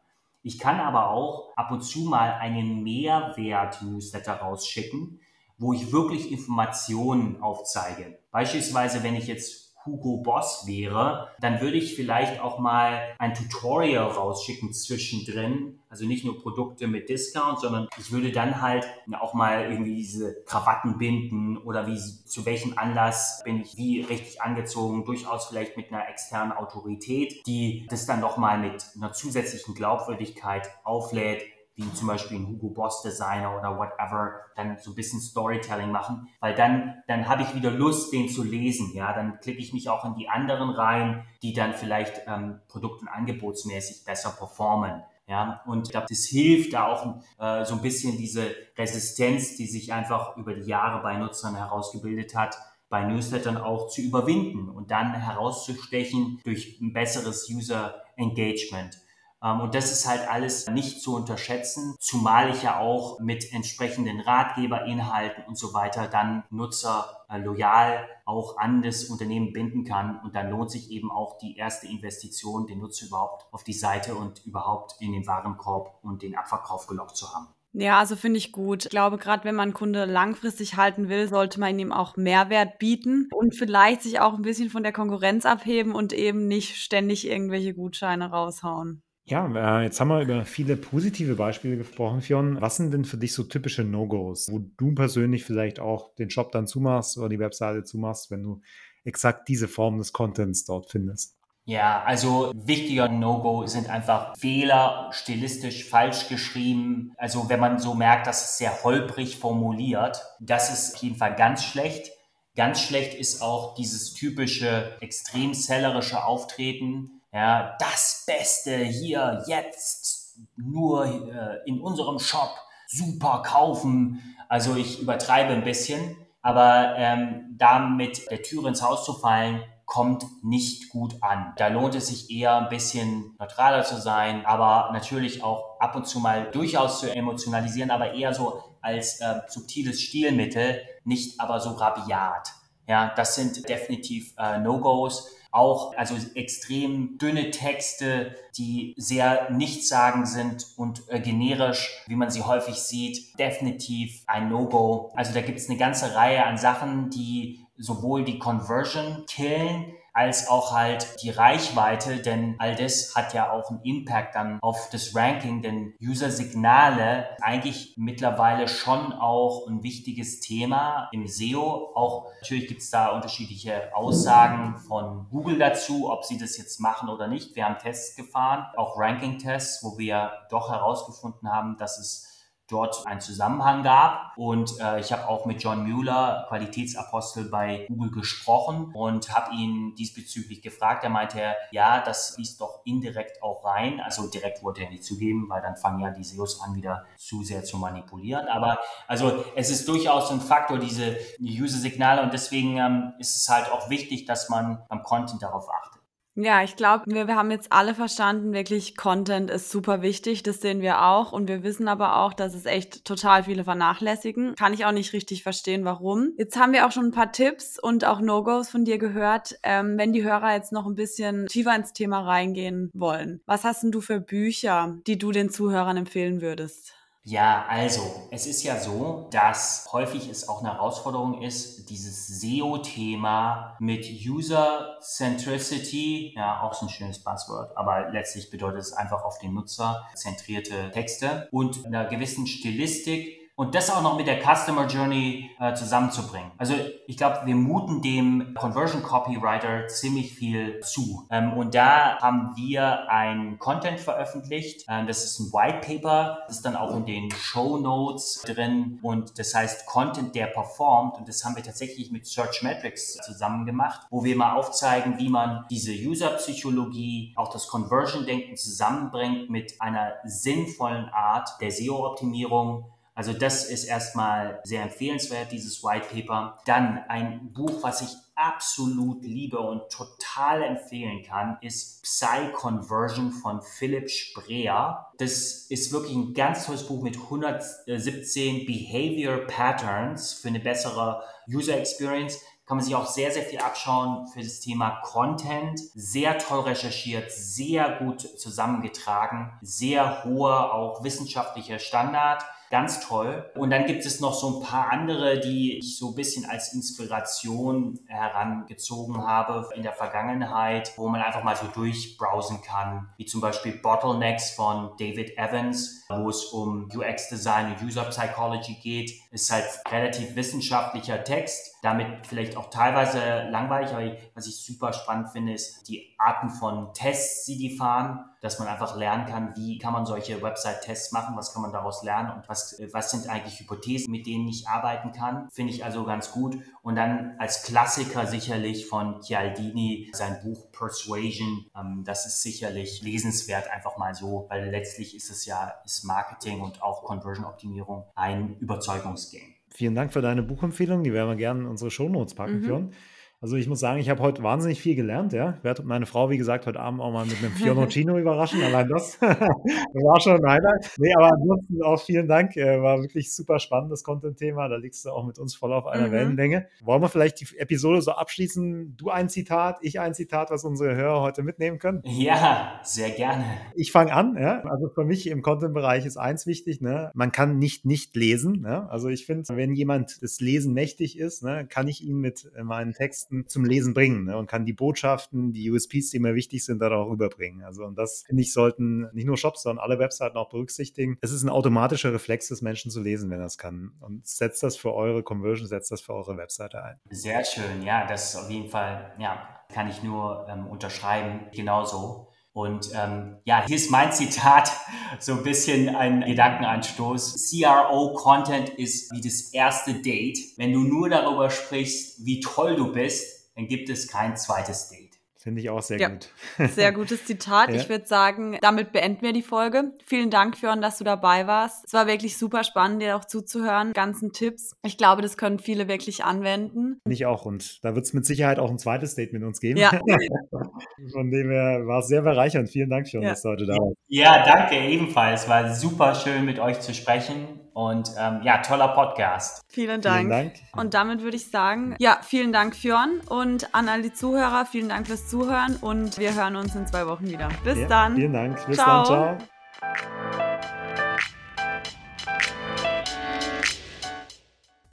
Ich 0.48 0.58
kann 0.58 0.80
aber 0.80 1.10
auch 1.10 1.54
ab 1.56 1.70
und 1.72 1.82
zu 1.82 2.04
mal 2.04 2.32
einen 2.32 2.82
Mehrwert-Newsletter 2.82 4.32
rausschicken, 4.32 5.20
wo 5.58 5.74
ich 5.74 5.92
wirklich 5.92 6.32
Informationen 6.32 7.42
aufzeige. 7.42 8.18
Beispielsweise, 8.30 9.02
wenn 9.02 9.14
ich 9.14 9.26
jetzt 9.26 9.67
Hugo 9.88 10.18
Boss 10.18 10.64
wäre, 10.66 11.28
dann 11.40 11.60
würde 11.60 11.78
ich 11.78 11.94
vielleicht 11.94 12.40
auch 12.40 12.58
mal 12.58 13.00
ein 13.18 13.34
Tutorial 13.34 14.08
rausschicken 14.08 14.72
zwischendrin. 14.72 15.80
Also 15.88 16.04
nicht 16.04 16.24
nur 16.24 16.40
Produkte 16.40 16.86
mit 16.86 17.08
Discount, 17.08 17.60
sondern 17.60 17.88
ich 17.98 18.12
würde 18.12 18.30
dann 18.30 18.60
halt 18.60 18.86
auch 19.18 19.32
mal 19.32 19.70
irgendwie 19.70 19.96
diese 19.96 20.42
Krawatten 20.44 20.98
binden 20.98 21.56
oder 21.56 21.86
wie, 21.86 21.98
zu 21.98 22.44
welchem 22.44 22.76
Anlass 22.76 23.42
bin 23.44 23.62
ich 23.62 23.76
wie 23.76 24.02
richtig 24.02 24.42
angezogen, 24.42 25.04
durchaus 25.04 25.46
vielleicht 25.46 25.76
mit 25.76 25.90
einer 25.90 26.08
externen 26.08 26.52
Autorität, 26.52 27.46
die 27.46 27.86
das 27.88 28.06
dann 28.06 28.20
nochmal 28.20 28.58
mit 28.58 28.84
einer 28.96 29.12
zusätzlichen 29.12 29.74
Glaubwürdigkeit 29.74 30.68
auflädt 30.84 31.42
wie 31.78 31.92
zum 31.94 32.08
Beispiel 32.08 32.38
ein 32.38 32.48
Hugo 32.48 32.70
Boss 32.70 33.02
Designer 33.02 33.56
oder 33.56 33.78
whatever, 33.78 34.32
dann 34.56 34.78
so 34.78 34.90
ein 34.90 34.96
bisschen 34.96 35.20
Storytelling 35.20 35.92
machen, 35.92 36.28
weil 36.40 36.54
dann, 36.54 37.02
dann 37.06 37.28
habe 37.28 37.42
ich 37.42 37.54
wieder 37.54 37.70
Lust, 37.70 38.12
den 38.12 38.28
zu 38.28 38.42
lesen. 38.42 38.90
Ja, 38.94 39.12
dann 39.12 39.38
klicke 39.40 39.60
ich 39.60 39.72
mich 39.72 39.88
auch 39.88 40.04
in 40.04 40.16
die 40.16 40.28
anderen 40.28 40.70
rein, 40.70 41.24
die 41.42 41.52
dann 41.52 41.74
vielleicht 41.74 42.22
ähm, 42.26 42.60
produkt- 42.66 43.02
und 43.02 43.08
angebotsmäßig 43.08 44.04
besser 44.04 44.30
performen. 44.30 45.02
Ja, 45.28 45.62
und 45.66 45.94
das 45.94 46.24
hilft 46.24 46.72
da 46.72 46.86
auch 46.86 47.22
äh, 47.38 47.64
so 47.64 47.74
ein 47.74 47.82
bisschen 47.82 48.16
diese 48.16 48.50
Resistenz, 48.76 49.56
die 49.56 49.66
sich 49.66 49.92
einfach 49.92 50.36
über 50.36 50.54
die 50.54 50.66
Jahre 50.68 51.02
bei 51.02 51.16
Nutzern 51.16 51.54
herausgebildet 51.54 52.34
hat, 52.34 52.56
bei 52.88 53.04
Newslettern 53.04 53.58
auch 53.58 53.88
zu 53.88 54.00
überwinden 54.00 54.68
und 54.70 54.90
dann 54.90 55.12
herauszustechen 55.12 56.40
durch 56.44 56.80
ein 56.80 56.92
besseres 56.92 57.48
User 57.50 58.02
Engagement. 58.16 58.98
Ähm, 59.42 59.60
und 59.60 59.74
das 59.74 59.92
ist 59.92 60.06
halt 60.08 60.28
alles 60.28 60.68
nicht 60.68 61.02
zu 61.02 61.14
unterschätzen, 61.14 61.94
zumal 62.00 62.50
ich 62.50 62.62
ja 62.62 62.78
auch 62.78 63.20
mit 63.20 63.52
entsprechenden 63.52 64.20
Ratgeberinhalten 64.20 65.44
und 65.46 65.56
so 65.56 65.74
weiter 65.74 66.08
dann 66.08 66.44
Nutzer 66.50 67.24
äh, 67.28 67.38
loyal 67.38 68.08
auch 68.24 68.58
an 68.58 68.82
das 68.82 69.04
Unternehmen 69.04 69.52
binden 69.52 69.84
kann. 69.84 70.20
Und 70.22 70.34
dann 70.34 70.50
lohnt 70.50 70.70
sich 70.70 70.90
eben 70.90 71.10
auch 71.10 71.38
die 71.38 71.56
erste 71.56 71.86
Investition, 71.86 72.66
den 72.66 72.80
Nutzer 72.80 73.06
überhaupt 73.06 73.46
auf 73.52 73.64
die 73.64 73.72
Seite 73.72 74.14
und 74.14 74.44
überhaupt 74.44 74.96
in 75.00 75.12
den 75.12 75.26
Warenkorb 75.26 75.98
und 76.02 76.22
den 76.22 76.36
Abverkauf 76.36 76.86
gelockt 76.86 77.16
zu 77.16 77.32
haben. 77.34 77.48
Ja, 77.72 77.98
also 77.98 78.16
finde 78.16 78.38
ich 78.38 78.50
gut. 78.50 78.86
Ich 78.86 78.90
glaube, 78.90 79.18
gerade 79.18 79.44
wenn 79.44 79.54
man 79.54 79.74
Kunde 79.74 80.06
langfristig 80.06 80.76
halten 80.76 81.08
will, 81.08 81.28
sollte 81.28 81.60
man 81.60 81.78
ihm 81.78 81.92
auch 81.92 82.16
Mehrwert 82.16 82.78
bieten 82.78 83.28
und 83.32 83.54
vielleicht 83.54 84.02
sich 84.02 84.20
auch 84.20 84.34
ein 84.34 84.42
bisschen 84.42 84.70
von 84.70 84.82
der 84.82 84.92
Konkurrenz 84.92 85.44
abheben 85.44 85.94
und 85.94 86.12
eben 86.12 86.48
nicht 86.48 86.76
ständig 86.76 87.28
irgendwelche 87.28 87.74
Gutscheine 87.74 88.30
raushauen. 88.30 89.02
Ja, 89.28 89.80
äh, 89.80 89.84
jetzt 89.84 90.00
haben 90.00 90.08
wir 90.08 90.22
über 90.22 90.46
viele 90.46 90.76
positive 90.76 91.34
Beispiele 91.34 91.76
gesprochen, 91.76 92.22
Fionn. 92.22 92.62
Was 92.62 92.76
sind 92.76 92.94
denn 92.94 93.04
für 93.04 93.18
dich 93.18 93.34
so 93.34 93.42
typische 93.42 93.84
No-Gos, 93.84 94.48
wo 94.50 94.58
du 94.58 94.94
persönlich 94.94 95.44
vielleicht 95.44 95.80
auch 95.80 96.14
den 96.14 96.30
Shop 96.30 96.50
dann 96.50 96.66
zumachst 96.66 97.18
oder 97.18 97.28
die 97.28 97.38
Webseite 97.38 97.84
zumachst, 97.84 98.30
wenn 98.30 98.42
du 98.42 98.62
exakt 99.04 99.46
diese 99.48 99.68
Form 99.68 99.98
des 99.98 100.14
Contents 100.14 100.64
dort 100.64 100.90
findest? 100.90 101.36
Ja, 101.66 102.02
also 102.04 102.52
wichtiger 102.54 103.10
No-Go 103.10 103.66
sind 103.66 103.90
einfach 103.90 104.34
Fehler, 104.38 105.10
stilistisch 105.12 105.84
falsch 105.84 106.30
geschrieben. 106.30 107.12
Also 107.18 107.50
wenn 107.50 107.60
man 107.60 107.78
so 107.78 107.92
merkt, 107.92 108.26
dass 108.26 108.42
es 108.42 108.56
sehr 108.56 108.82
holprig 108.82 109.36
formuliert, 109.36 110.24
das 110.40 110.72
ist 110.72 110.94
auf 110.94 111.02
jeden 111.02 111.16
Fall 111.16 111.34
ganz 111.34 111.62
schlecht. 111.64 112.12
Ganz 112.56 112.80
schlecht 112.80 113.12
ist 113.12 113.42
auch 113.42 113.74
dieses 113.74 114.14
typische 114.14 114.96
extrem 115.02 115.52
sellerische 115.52 116.24
Auftreten 116.24 117.17
ja, 117.32 117.76
das 117.78 118.24
Beste 118.26 118.76
hier 118.76 119.42
jetzt 119.46 120.38
nur 120.56 121.04
äh, 121.06 121.58
in 121.66 121.80
unserem 121.80 122.18
Shop 122.18 122.54
super 122.86 123.42
kaufen. 123.44 124.36
Also 124.48 124.76
ich 124.76 125.00
übertreibe 125.00 125.52
ein 125.52 125.64
bisschen, 125.64 126.16
aber 126.42 126.94
ähm, 126.96 127.54
damit 127.58 128.30
der 128.30 128.42
Tür 128.42 128.66
ins 128.66 128.82
Haus 128.82 129.04
zu 129.04 129.12
fallen, 129.12 129.62
kommt 129.84 130.24
nicht 130.42 130.90
gut 130.90 131.14
an. 131.22 131.54
Da 131.56 131.68
lohnt 131.68 131.94
es 131.94 132.08
sich 132.08 132.30
eher 132.30 132.56
ein 132.58 132.68
bisschen 132.68 133.34
neutraler 133.38 133.84
zu 133.84 133.98
sein, 133.98 134.44
aber 134.44 134.90
natürlich 134.92 135.42
auch 135.42 135.80
ab 135.80 135.96
und 135.96 136.06
zu 136.06 136.20
mal 136.20 136.50
durchaus 136.50 137.00
zu 137.00 137.10
emotionalisieren, 137.14 137.90
aber 137.90 138.12
eher 138.12 138.34
so 138.34 138.62
als 138.82 139.20
äh, 139.20 139.40
subtiles 139.48 140.00
Stilmittel, 140.00 140.82
nicht 141.04 141.40
aber 141.40 141.58
so 141.58 141.70
rabiat. 141.70 142.52
Ja, 142.88 143.12
das 143.14 143.34
sind 143.34 143.68
definitiv 143.68 144.32
äh, 144.38 144.58
No-Gos. 144.58 145.30
Auch 145.50 145.96
also 145.96 146.16
extrem 146.34 147.16
dünne 147.18 147.50
Texte, 147.50 148.34
die 148.56 148.94
sehr 148.96 149.50
nichtssagend 149.50 150.26
sind 150.26 150.66
und 150.76 151.02
äh, 151.08 151.20
generisch, 151.20 152.02
wie 152.06 152.16
man 152.16 152.30
sie 152.30 152.42
häufig 152.42 152.76
sieht, 152.76 153.38
definitiv 153.38 154.22
ein 154.26 154.48
No-Go. 154.48 155.12
Also 155.14 155.32
da 155.32 155.42
gibt 155.42 155.58
es 155.58 155.68
eine 155.68 155.78
ganze 155.78 156.14
Reihe 156.14 156.44
an 156.44 156.58
Sachen, 156.58 157.10
die 157.10 157.60
sowohl 157.76 158.24
die 158.24 158.38
Conversion 158.38 159.24
killen, 159.26 159.94
als 160.18 160.48
auch 160.48 160.72
halt 160.72 161.22
die 161.22 161.30
Reichweite, 161.30 162.16
denn 162.16 162.56
all 162.58 162.74
das 162.74 163.14
hat 163.14 163.34
ja 163.34 163.52
auch 163.52 163.70
einen 163.70 163.80
Impact 163.84 164.34
dann 164.34 164.58
auf 164.62 164.88
das 164.90 165.14
Ranking, 165.14 165.62
denn 165.62 165.94
User-Signale 166.02 167.36
eigentlich 167.40 167.94
mittlerweile 167.96 168.66
schon 168.66 169.12
auch 169.12 169.68
ein 169.68 169.84
wichtiges 169.84 170.40
Thema 170.40 171.08
im 171.12 171.28
SEO. 171.28 171.92
Auch 171.94 172.32
natürlich 172.42 172.66
gibt 172.66 172.80
es 172.80 172.90
da 172.90 173.12
unterschiedliche 173.12 173.94
Aussagen 173.94 174.78
von 174.88 175.28
Google 175.30 175.56
dazu, 175.56 176.10
ob 176.10 176.24
sie 176.24 176.36
das 176.36 176.58
jetzt 176.58 176.80
machen 176.80 177.08
oder 177.10 177.28
nicht. 177.28 177.54
Wir 177.54 177.66
haben 177.66 177.78
Tests 177.78 178.16
gefahren, 178.16 178.66
auch 178.76 178.98
Ranking-Tests, 178.98 179.84
wo 179.84 179.98
wir 179.98 180.32
doch 180.50 180.68
herausgefunden 180.68 181.48
haben, 181.48 181.76
dass 181.78 181.96
es 181.96 182.37
dort 182.68 183.06
einen 183.06 183.20
Zusammenhang 183.20 183.82
gab. 183.82 184.32
Und 184.36 184.78
äh, 184.80 185.00
ich 185.00 185.12
habe 185.12 185.26
auch 185.26 185.46
mit 185.46 185.62
John 185.62 185.90
Mueller, 185.90 186.46
Qualitätsapostel 186.48 187.48
bei 187.48 187.86
Google, 187.88 188.10
gesprochen 188.10 188.92
und 188.94 189.34
habe 189.34 189.54
ihn 189.54 189.94
diesbezüglich 189.96 190.62
gefragt. 190.62 191.04
Er 191.04 191.10
meinte, 191.10 191.54
ja, 191.72 192.00
das 192.00 192.34
fließt 192.34 192.60
doch 192.60 192.80
indirekt 192.84 193.42
auch 193.42 193.64
rein. 193.64 194.00
Also 194.00 194.28
direkt 194.28 194.62
wollte 194.62 194.82
er 194.82 194.90
nicht 194.90 195.04
zugeben, 195.04 195.48
weil 195.48 195.62
dann 195.62 195.76
fangen 195.76 196.00
ja 196.00 196.10
die 196.10 196.24
SEOs 196.24 196.60
an, 196.60 196.74
wieder 196.74 197.04
zu 197.16 197.42
sehr 197.42 197.64
zu 197.64 197.78
manipulieren. 197.78 198.46
Aber 198.48 198.78
also 199.06 199.44
es 199.56 199.70
ist 199.70 199.88
durchaus 199.88 200.30
ein 200.30 200.40
Faktor, 200.40 200.78
diese 200.78 201.16
User-Signale. 201.40 202.22
Und 202.22 202.32
deswegen 202.32 202.76
ähm, 202.76 203.14
ist 203.18 203.36
es 203.36 203.48
halt 203.48 203.70
auch 203.72 203.88
wichtig, 203.90 204.26
dass 204.26 204.48
man 204.48 204.82
beim 204.88 205.02
Content 205.02 205.42
darauf 205.42 205.68
achtet. 205.70 205.97
Ja, 206.40 206.62
ich 206.62 206.76
glaube, 206.76 207.02
wir, 207.08 207.26
wir 207.26 207.34
haben 207.34 207.50
jetzt 207.50 207.72
alle 207.72 207.96
verstanden, 207.96 208.52
wirklich 208.52 208.96
Content 208.96 209.50
ist 209.50 209.72
super 209.72 210.02
wichtig, 210.02 210.44
das 210.44 210.60
sehen 210.60 210.82
wir 210.82 211.02
auch. 211.02 211.32
Und 211.32 211.48
wir 211.48 211.64
wissen 211.64 211.88
aber 211.88 212.20
auch, 212.20 212.32
dass 212.32 212.54
es 212.54 212.64
echt 212.64 213.04
total 213.04 213.42
viele 213.42 213.64
vernachlässigen. 213.64 214.54
Kann 214.54 214.72
ich 214.72 214.84
auch 214.84 214.92
nicht 214.92 215.12
richtig 215.12 215.42
verstehen, 215.42 215.84
warum. 215.84 216.34
Jetzt 216.38 216.56
haben 216.56 216.72
wir 216.72 216.86
auch 216.86 216.92
schon 216.92 217.06
ein 217.06 217.12
paar 217.12 217.32
Tipps 217.32 217.76
und 217.76 218.04
auch 218.04 218.20
No-Gos 218.20 218.70
von 218.70 218.84
dir 218.84 218.98
gehört. 218.98 219.58
Ähm, 219.64 219.98
wenn 219.98 220.12
die 220.12 220.22
Hörer 220.22 220.54
jetzt 220.54 220.70
noch 220.70 220.86
ein 220.86 220.94
bisschen 220.94 221.48
tiefer 221.48 221.74
ins 221.74 221.92
Thema 221.92 222.20
reingehen 222.20 222.92
wollen, 222.94 223.40
was 223.46 223.64
hast 223.64 223.82
denn 223.82 223.90
du 223.90 224.00
für 224.00 224.20
Bücher, 224.20 224.96
die 225.08 225.18
du 225.18 225.32
den 225.32 225.50
Zuhörern 225.50 225.96
empfehlen 225.96 226.40
würdest? 226.40 226.97
Ja, 227.30 227.66
also 227.68 228.00
es 228.30 228.46
ist 228.46 228.62
ja 228.62 228.80
so, 228.80 229.28
dass 229.30 229.86
häufig 229.92 230.30
es 230.30 230.48
auch 230.48 230.60
eine 230.60 230.72
Herausforderung 230.72 231.42
ist, 231.42 231.90
dieses 231.90 232.26
SEO-Thema 232.26 233.76
mit 233.80 234.06
User 234.26 234.96
Centricity, 235.02 236.32
ja 236.34 236.62
auch 236.62 236.72
so 236.72 236.86
ein 236.86 236.88
schönes 236.88 237.18
Buzzword, 237.18 237.76
aber 237.76 238.08
letztlich 238.12 238.48
bedeutet 238.48 238.80
es 238.80 238.94
einfach 238.94 239.26
auf 239.26 239.38
den 239.40 239.52
Nutzer 239.52 240.06
zentrierte 240.14 240.90
Texte 240.92 241.50
und 241.52 241.84
einer 241.84 242.06
gewissen 242.06 242.46
Stilistik 242.46 243.37
und 243.58 243.74
das 243.74 243.90
auch 243.90 244.02
noch 244.02 244.16
mit 244.16 244.28
der 244.28 244.40
Customer 244.40 244.86
Journey 244.86 245.50
äh, 245.58 245.74
zusammenzubringen. 245.74 246.52
Also 246.58 246.74
ich 247.08 247.16
glaube, 247.16 247.40
wir 247.44 247.56
muten 247.56 248.00
dem 248.02 248.54
Conversion 248.54 249.02
Copywriter 249.02 249.88
ziemlich 249.88 250.32
viel 250.32 250.78
zu. 250.78 251.26
Ähm, 251.28 251.54
und 251.54 251.74
da 251.74 252.20
haben 252.20 252.52
wir 252.54 253.10
ein 253.10 253.58
Content 253.58 253.98
veröffentlicht. 253.98 254.84
Ähm, 254.88 255.08
das 255.08 255.24
ist 255.24 255.40
ein 255.40 255.52
White 255.52 255.80
Paper, 255.84 256.44
das 256.46 256.58
ist 256.58 256.66
dann 256.66 256.76
auch 256.76 256.94
in 256.94 257.04
den 257.04 257.32
Show 257.32 257.78
Notes 257.78 258.42
drin 258.46 259.00
und 259.02 259.40
das 259.40 259.52
heißt 259.56 259.86
Content, 259.86 260.36
der 260.36 260.46
performt. 260.46 261.16
Und 261.16 261.26
das 261.26 261.44
haben 261.44 261.56
wir 261.56 261.64
tatsächlich 261.64 262.12
mit 262.12 262.28
Search 262.28 262.62
Metrics 262.62 263.14
zusammen 263.26 263.66
gemacht, 263.66 264.02
wo 264.10 264.22
wir 264.22 264.36
mal 264.36 264.54
aufzeigen, 264.54 265.18
wie 265.18 265.30
man 265.30 265.66
diese 265.68 265.90
User-Psychologie, 265.90 267.32
auch 267.34 267.52
das 267.52 267.66
Conversion-Denken 267.66 268.56
zusammenbringt 268.56 269.50
mit 269.50 269.80
einer 269.80 270.12
sinnvollen 270.24 271.08
Art 271.08 271.60
der 271.60 271.72
SEO-Optimierung 271.72 272.84
also 273.18 273.32
das 273.32 273.64
ist 273.64 273.82
erstmal 273.82 274.60
sehr 274.62 274.84
empfehlenswert, 274.84 275.50
dieses 275.50 275.82
White 275.82 276.06
Paper. 276.14 276.56
Dann 276.66 277.02
ein 277.08 277.52
Buch, 277.52 277.82
was 277.82 278.00
ich 278.00 278.10
absolut 278.36 279.24
liebe 279.24 279.58
und 279.58 279.90
total 279.90 280.62
empfehlen 280.62 281.24
kann, 281.24 281.58
ist 281.60 282.04
Psy 282.04 282.52
Conversion 282.54 283.32
von 283.32 283.60
Philipp 283.60 284.08
Spreer. 284.08 285.08
Das 285.18 285.66
ist 285.68 285.90
wirklich 285.90 286.14
ein 286.14 286.32
ganz 286.32 286.66
tolles 286.66 286.86
Buch 286.86 287.02
mit 287.02 287.16
117 287.16 288.64
Behavior 288.66 289.38
Patterns 289.48 290.34
für 290.34 290.46
eine 290.46 290.60
bessere 290.60 291.24
User 291.48 291.76
Experience 291.76 292.38
kann 292.66 292.76
man 292.76 292.84
sich 292.84 292.94
auch 292.94 293.06
sehr, 293.06 293.32
sehr 293.32 293.44
viel 293.44 293.60
abschauen 293.60 294.26
für 294.26 294.42
das 294.42 294.60
Thema 294.60 295.00
Content. 295.00 295.80
Sehr 295.94 296.36
toll 296.36 296.60
recherchiert, 296.60 297.32
sehr 297.32 297.96
gut 297.98 298.20
zusammengetragen, 298.20 299.58
sehr 299.62 300.22
hoher 300.24 300.74
auch 300.74 301.02
wissenschaftlicher 301.02 301.78
Standard. 301.78 302.44
Ganz 302.70 303.00
toll. 303.06 303.50
Und 303.54 303.70
dann 303.70 303.86
gibt 303.86 304.04
es 304.04 304.20
noch 304.20 304.34
so 304.34 304.58
ein 304.58 304.62
paar 304.62 304.92
andere, 304.92 305.40
die 305.40 305.78
ich 305.78 305.96
so 305.96 306.10
ein 306.10 306.14
bisschen 306.14 306.44
als 306.44 306.74
Inspiration 306.74 307.98
herangezogen 308.06 309.26
habe 309.26 309.68
in 309.74 309.82
der 309.82 309.94
Vergangenheit, 309.94 310.92
wo 310.96 311.08
man 311.08 311.22
einfach 311.22 311.42
mal 311.42 311.56
so 311.56 311.66
durchbrowsen 311.66 312.60
kann, 312.60 313.08
wie 313.16 313.24
zum 313.24 313.40
Beispiel 313.40 313.72
Bottlenecks 313.72 314.50
von 314.50 314.90
David 314.98 315.38
Evans, 315.38 316.04
wo 316.10 316.28
es 316.28 316.44
um 316.46 316.88
UX-Design 316.94 317.72
und 317.72 317.82
User 317.82 318.04
Psychology 318.04 318.74
geht. 318.74 319.12
Ist 319.30 319.50
halt 319.50 319.64
relativ 319.90 320.36
wissenschaftlicher 320.36 321.24
Text, 321.24 321.77
damit 321.82 322.26
vielleicht 322.26 322.56
auch 322.56 322.70
teilweise 322.70 323.48
langweilig, 323.50 323.92
aber 323.92 324.16
was 324.34 324.46
ich 324.46 324.64
super 324.64 324.92
spannend 324.92 325.30
finde, 325.30 325.52
ist 325.52 325.88
die 325.88 326.14
Arten 326.18 326.50
von 326.50 326.92
Tests, 326.94 327.44
die 327.44 327.56
die 327.56 327.76
fahren 327.76 328.28
dass 328.40 328.58
man 328.58 328.68
einfach 328.68 328.96
lernen 328.96 329.26
kann, 329.26 329.54
wie 329.56 329.78
kann 329.78 329.92
man 329.92 330.06
solche 330.06 330.40
Website-Tests 330.42 331.12
machen, 331.12 331.36
was 331.36 331.52
kann 331.52 331.62
man 331.62 331.72
daraus 331.72 332.02
lernen 332.02 332.30
und 332.30 332.48
was, 332.48 332.80
was 332.92 333.10
sind 333.10 333.28
eigentlich 333.28 333.58
Hypothesen, 333.60 334.10
mit 334.12 334.26
denen 334.26 334.46
ich 334.48 334.68
arbeiten 334.68 335.12
kann. 335.12 335.48
Finde 335.50 335.72
ich 335.72 335.84
also 335.84 336.04
ganz 336.04 336.30
gut. 336.30 336.56
Und 336.82 336.96
dann 336.96 337.34
als 337.38 337.64
Klassiker 337.64 338.26
sicherlich 338.26 338.86
von 338.86 339.20
Chialdini 339.20 340.10
sein 340.12 340.40
Buch 340.42 340.70
Persuasion. 340.70 341.66
Ähm, 341.76 342.04
das 342.04 342.26
ist 342.26 342.42
sicherlich 342.42 343.02
lesenswert 343.02 343.68
einfach 343.70 343.98
mal 343.98 344.14
so, 344.14 344.46
weil 344.48 344.70
letztlich 344.70 345.16
ist 345.16 345.30
es 345.30 345.44
ja, 345.44 345.74
ist 345.84 346.04
Marketing 346.04 346.60
und 346.60 346.82
auch 346.82 347.02
Conversion-Optimierung 347.04 348.06
ein 348.14 348.56
Überzeugungsgame. 348.58 349.57
Vielen 349.70 349.94
Dank 349.94 350.12
für 350.12 350.22
deine 350.22 350.42
Buchempfehlung. 350.42 351.04
Die 351.04 351.12
werden 351.12 351.28
wir 351.28 351.36
gerne 351.36 351.60
in 351.60 351.66
unsere 351.66 351.90
Shownotes 351.90 352.34
packen, 352.34 352.60
mhm. 352.60 352.64
Fionn. 352.64 352.92
Also 353.40 353.54
ich 353.54 353.68
muss 353.68 353.78
sagen, 353.78 354.00
ich 354.00 354.10
habe 354.10 354.20
heute 354.20 354.42
wahnsinnig 354.42 354.80
viel 354.80 354.96
gelernt, 354.96 355.32
ja. 355.32 355.54
Ich 355.58 355.62
werde 355.62 355.84
meine 355.84 356.06
Frau, 356.06 356.28
wie 356.28 356.38
gesagt, 356.38 356.66
heute 356.66 356.80
Abend 356.80 357.00
auch 357.00 357.12
mal 357.12 357.24
mit 357.24 357.38
einem 357.38 357.52
Fiononcino 357.52 358.18
überraschen. 358.18 358.60
Allein 358.64 358.88
das 358.88 359.20
war 359.20 360.20
schon 360.20 360.44
ein 360.44 360.50
Highlight. 360.50 360.90
Nee, 360.98 361.14
aber 361.16 361.30
ansonsten 361.32 361.82
auch 361.84 362.02
vielen 362.02 362.26
Dank. 362.26 362.56
Äh, 362.56 362.82
war 362.82 363.00
wirklich 363.00 363.32
super 363.32 363.60
spannendes 363.60 364.02
Content-Thema. 364.02 364.68
Da 364.68 364.74
liegst 364.74 365.04
du 365.04 365.10
auch 365.10 365.24
mit 365.24 365.38
uns 365.38 365.54
voll 365.54 365.72
auf 365.72 365.86
einer 365.86 366.08
mhm. 366.08 366.12
Wellenlänge. 366.12 366.66
Wollen 366.82 367.00
wir 367.00 367.08
vielleicht 367.08 367.40
die 367.40 367.58
Episode 367.58 368.02
so 368.02 368.10
abschließen? 368.10 368.96
Du 368.96 369.10
ein 369.10 369.28
Zitat, 369.28 369.78
ich 369.82 370.00
ein 370.00 370.14
Zitat, 370.14 370.50
was 370.50 370.64
unsere 370.64 370.96
Hörer 370.96 371.20
heute 371.20 371.44
mitnehmen 371.44 371.78
können? 371.78 372.02
Ja, 372.04 372.80
sehr 372.82 373.10
gerne. 373.10 373.44
Ich 373.76 373.92
fange 373.92 374.12
an, 374.14 374.36
ja. 374.36 374.62
Also 374.64 374.88
für 374.88 375.04
mich 375.04 375.28
im 375.28 375.42
Content-Bereich 375.42 376.04
ist 376.06 376.16
eins 376.16 376.44
wichtig, 376.48 376.80
ne? 376.80 377.12
Man 377.14 377.30
kann 377.30 377.60
nicht 377.60 377.84
nicht 377.84 378.16
lesen. 378.16 378.62
Ne? 378.62 378.90
Also 378.90 379.08
ich 379.08 379.26
finde, 379.26 379.44
wenn 379.54 379.74
jemand 379.74 380.20
das 380.22 380.40
Lesen 380.40 380.74
mächtig 380.74 381.16
ist, 381.16 381.44
ne, 381.44 381.66
kann 381.68 381.86
ich 381.86 382.02
ihn 382.02 382.16
mit 382.16 382.50
meinen 382.60 382.94
Texten 382.94 383.27
Texten 383.28 383.46
zum 383.46 383.64
Lesen 383.64 383.94
bringen 383.94 384.24
ne? 384.24 384.36
und 384.36 384.46
kann 384.46 384.64
die 384.64 384.72
Botschaften, 384.72 385.52
die 385.52 385.70
USPs, 385.70 386.10
die 386.10 386.18
mir 386.18 386.34
wichtig 386.34 386.64
sind, 386.64 386.80
dann 386.80 386.92
auch 386.92 387.08
rüberbringen. 387.08 387.62
Also 387.62 387.84
und 387.84 387.96
das, 387.96 388.24
finde 388.26 388.42
ich, 388.42 388.52
sollten 388.52 389.08
nicht 389.12 389.26
nur 389.26 389.36
Shops, 389.36 389.62
sondern 389.62 389.84
alle 389.84 389.98
Webseiten 389.98 390.36
auch 390.36 390.48
berücksichtigen. 390.48 391.18
Es 391.20 391.32
ist 391.32 391.42
ein 391.42 391.48
automatischer 391.48 392.12
Reflex 392.12 392.48
des 392.48 392.62
Menschen 392.62 392.90
zu 392.90 393.00
lesen, 393.00 393.30
wenn 393.30 393.40
er 393.40 393.46
es 393.46 393.58
kann. 393.58 393.92
Und 394.00 394.26
setzt 394.26 394.62
das 394.62 394.76
für 394.76 394.94
eure 394.94 395.22
Conversion, 395.22 395.66
setzt 395.66 395.90
das 395.90 396.00
für 396.00 396.14
eure 396.14 396.36
Webseite 396.36 396.82
ein. 396.82 397.00
Sehr 397.10 397.44
schön, 397.44 397.82
ja, 397.82 398.06
das 398.06 398.34
ist 398.34 398.36
auf 398.36 398.50
jeden 398.50 398.68
Fall, 398.68 399.12
ja, 399.18 399.48
kann 399.72 399.88
ich 399.88 400.02
nur 400.02 400.46
ähm, 400.48 400.66
unterschreiben, 400.66 401.46
genauso. 401.54 402.27
Und 402.58 402.90
ähm, 402.92 403.36
ja, 403.44 403.64
hier 403.64 403.76
ist 403.76 403.92
mein 403.92 404.10
Zitat, 404.10 404.72
so 405.20 405.34
ein 405.34 405.44
bisschen 405.44 405.94
ein 405.94 406.22
Gedankenanstoß. 406.22 407.48
CRO-Content 407.52 408.70
ist 408.70 409.12
wie 409.12 409.20
das 409.20 409.52
erste 409.52 409.94
Date. 409.94 410.40
Wenn 410.56 410.72
du 410.72 410.80
nur 410.80 411.08
darüber 411.08 411.50
sprichst, 411.50 412.26
wie 412.26 412.40
toll 412.40 412.74
du 412.74 412.92
bist, 412.92 413.52
dann 413.54 413.68
gibt 413.68 413.90
es 413.90 414.08
kein 414.08 414.36
zweites 414.36 414.88
Date. 414.88 415.07
Finde 415.48 415.62
ich 415.62 415.70
auch 415.70 415.80
sehr 415.80 415.98
ja, 415.98 416.08
gut. 416.10 416.28
Sehr 416.74 416.92
gutes 416.92 417.24
Zitat. 417.24 417.70
Ja. 417.70 417.76
Ich 417.76 417.88
würde 417.88 418.06
sagen, 418.06 418.58
damit 418.60 418.92
beenden 418.92 419.22
wir 419.22 419.32
die 419.32 419.40
Folge. 419.40 419.94
Vielen 420.04 420.28
Dank, 420.28 420.58
Fionn, 420.58 420.82
dass 420.82 420.98
du 420.98 421.04
dabei 421.04 421.46
warst. 421.46 421.86
Es 421.86 421.94
war 421.94 422.06
wirklich 422.06 422.36
super 422.36 422.64
spannend, 422.64 423.00
dir 423.00 423.16
auch 423.16 423.24
zuzuhören. 423.24 423.94
Ganzen 423.94 424.32
Tipps. 424.32 424.72
Ich 424.84 424.98
glaube, 424.98 425.22
das 425.22 425.38
können 425.38 425.58
viele 425.58 425.88
wirklich 425.88 426.22
anwenden. 426.22 427.00
Ich 427.08 427.24
auch. 427.24 427.46
Und 427.46 427.82
da 427.82 427.94
wird 427.94 428.04
es 428.04 428.12
mit 428.12 428.26
Sicherheit 428.26 428.58
auch 428.58 428.70
ein 428.70 428.78
zweites 428.78 429.14
Date 429.14 429.32
mit 429.32 429.42
uns 429.42 429.58
geben. 429.58 429.78
Ja. 429.78 429.90
Von 431.14 431.30
dem 431.30 431.48
her 431.48 431.86
war 431.86 432.00
es 432.00 432.08
sehr 432.08 432.20
bereichernd. 432.20 432.68
Vielen 432.68 432.90
Dank, 432.90 433.08
Fionn, 433.08 433.22
ja. 433.22 433.30
dass 433.30 433.40
du 433.40 433.48
heute 433.48 433.64
da 433.64 433.72
warst. 433.72 433.96
Ja, 434.08 434.44
danke 434.44 434.76
ebenfalls. 434.76 435.48
War 435.48 435.74
super 435.74 436.14
schön, 436.14 436.44
mit 436.44 436.58
euch 436.58 436.80
zu 436.80 436.92
sprechen. 436.92 437.57
Und 437.78 438.10
ähm, 438.18 438.40
ja, 438.42 438.58
toller 438.58 438.88
Podcast. 438.88 439.62
Vielen 439.68 440.00
Dank. 440.00 440.16
vielen 440.18 440.30
Dank. 440.30 440.54
Und 440.76 440.94
damit 440.94 441.22
würde 441.22 441.36
ich 441.36 441.48
sagen, 441.48 441.94
ja, 442.00 442.18
vielen 442.22 442.52
Dank, 442.52 442.74
Fionn. 442.74 443.20
Und 443.28 443.72
an 443.72 443.88
alle 443.88 444.12
Zuhörer, 444.12 444.66
vielen 444.66 444.88
Dank 444.88 445.06
fürs 445.06 445.28
Zuhören. 445.28 445.76
Und 445.76 446.18
wir 446.18 446.34
hören 446.34 446.56
uns 446.56 446.74
in 446.74 446.88
zwei 446.88 447.06
Wochen 447.06 447.28
wieder. 447.28 447.48
Bis 447.62 447.78
ja, 447.78 447.86
dann. 447.86 448.16
Vielen 448.16 448.32
Dank. 448.32 448.66
Bis 448.66 448.78
ciao. 448.78 449.04
dann. 449.08 449.38
Ciao. 449.38 450.47